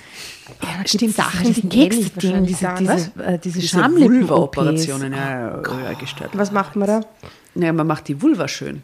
[0.62, 2.10] Ja, stimmt, Sachen, die Ding, diese,
[2.42, 4.28] diese, äh, diese, Diese Schamlippen-OPs.
[4.28, 6.30] Vulva-Operationen, ja, ja, gestört.
[6.34, 7.00] Was macht man da?
[7.54, 8.82] Ja, man macht die Vulva schön,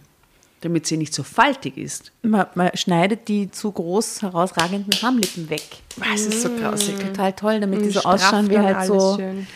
[0.61, 2.12] damit sie nicht so faltig ist.
[2.22, 5.62] Man, man schneidet die zu groß herausragenden Schamlippen weg.
[5.98, 6.98] Das ist so grausig.
[6.98, 9.46] Total toll, damit die so ausschauen wie halt so schön.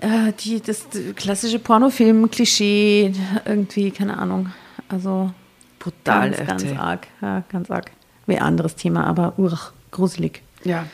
[0.00, 0.86] äh, die, das
[1.16, 3.12] klassische Pornofilm-Klischee,
[3.44, 4.52] irgendwie, keine Ahnung.
[4.88, 5.32] Also
[5.78, 7.06] Brutal, ganz, ganz arg.
[7.20, 7.90] Ja, ganz arg.
[8.26, 10.42] Wie ein anderes Thema, aber urch, gruselig.
[10.64, 10.86] Ja.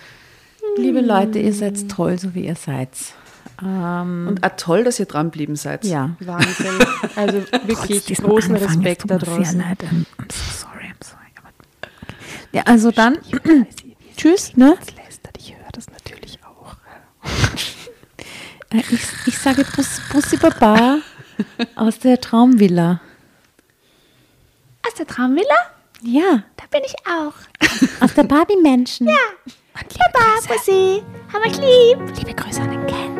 [0.76, 2.90] Liebe Leute, ihr seid toll, so wie ihr seid.
[3.62, 5.84] Ähm, Und auch toll, dass ihr dranblieben seid.
[5.84, 6.10] ja.
[6.20, 6.78] Wahnsinn.
[7.16, 9.58] Also wirklich großen Respekt da draußen.
[9.60, 9.82] Leid.
[9.84, 11.26] I'm, so sorry, I'm sorry.
[11.38, 11.50] Aber,
[12.52, 13.18] ja, also dann,
[14.16, 14.76] tschüss, ne?
[15.38, 16.76] Ich höre das natürlich auch.
[18.72, 20.98] Äh, Ich, ich sage Bus, Bussi Baba
[21.74, 23.00] aus der Traumvilla.
[24.86, 25.56] Aus der Traumvilla?
[26.02, 27.34] Ja, Da bin ich auch.
[28.00, 29.08] aus der Barbie-Menschen.
[29.08, 29.16] Ja.
[29.74, 31.02] Baba, Bussi.
[31.32, 32.16] Hab euch lieb.
[32.16, 33.19] Liebe Grüße an den Ken.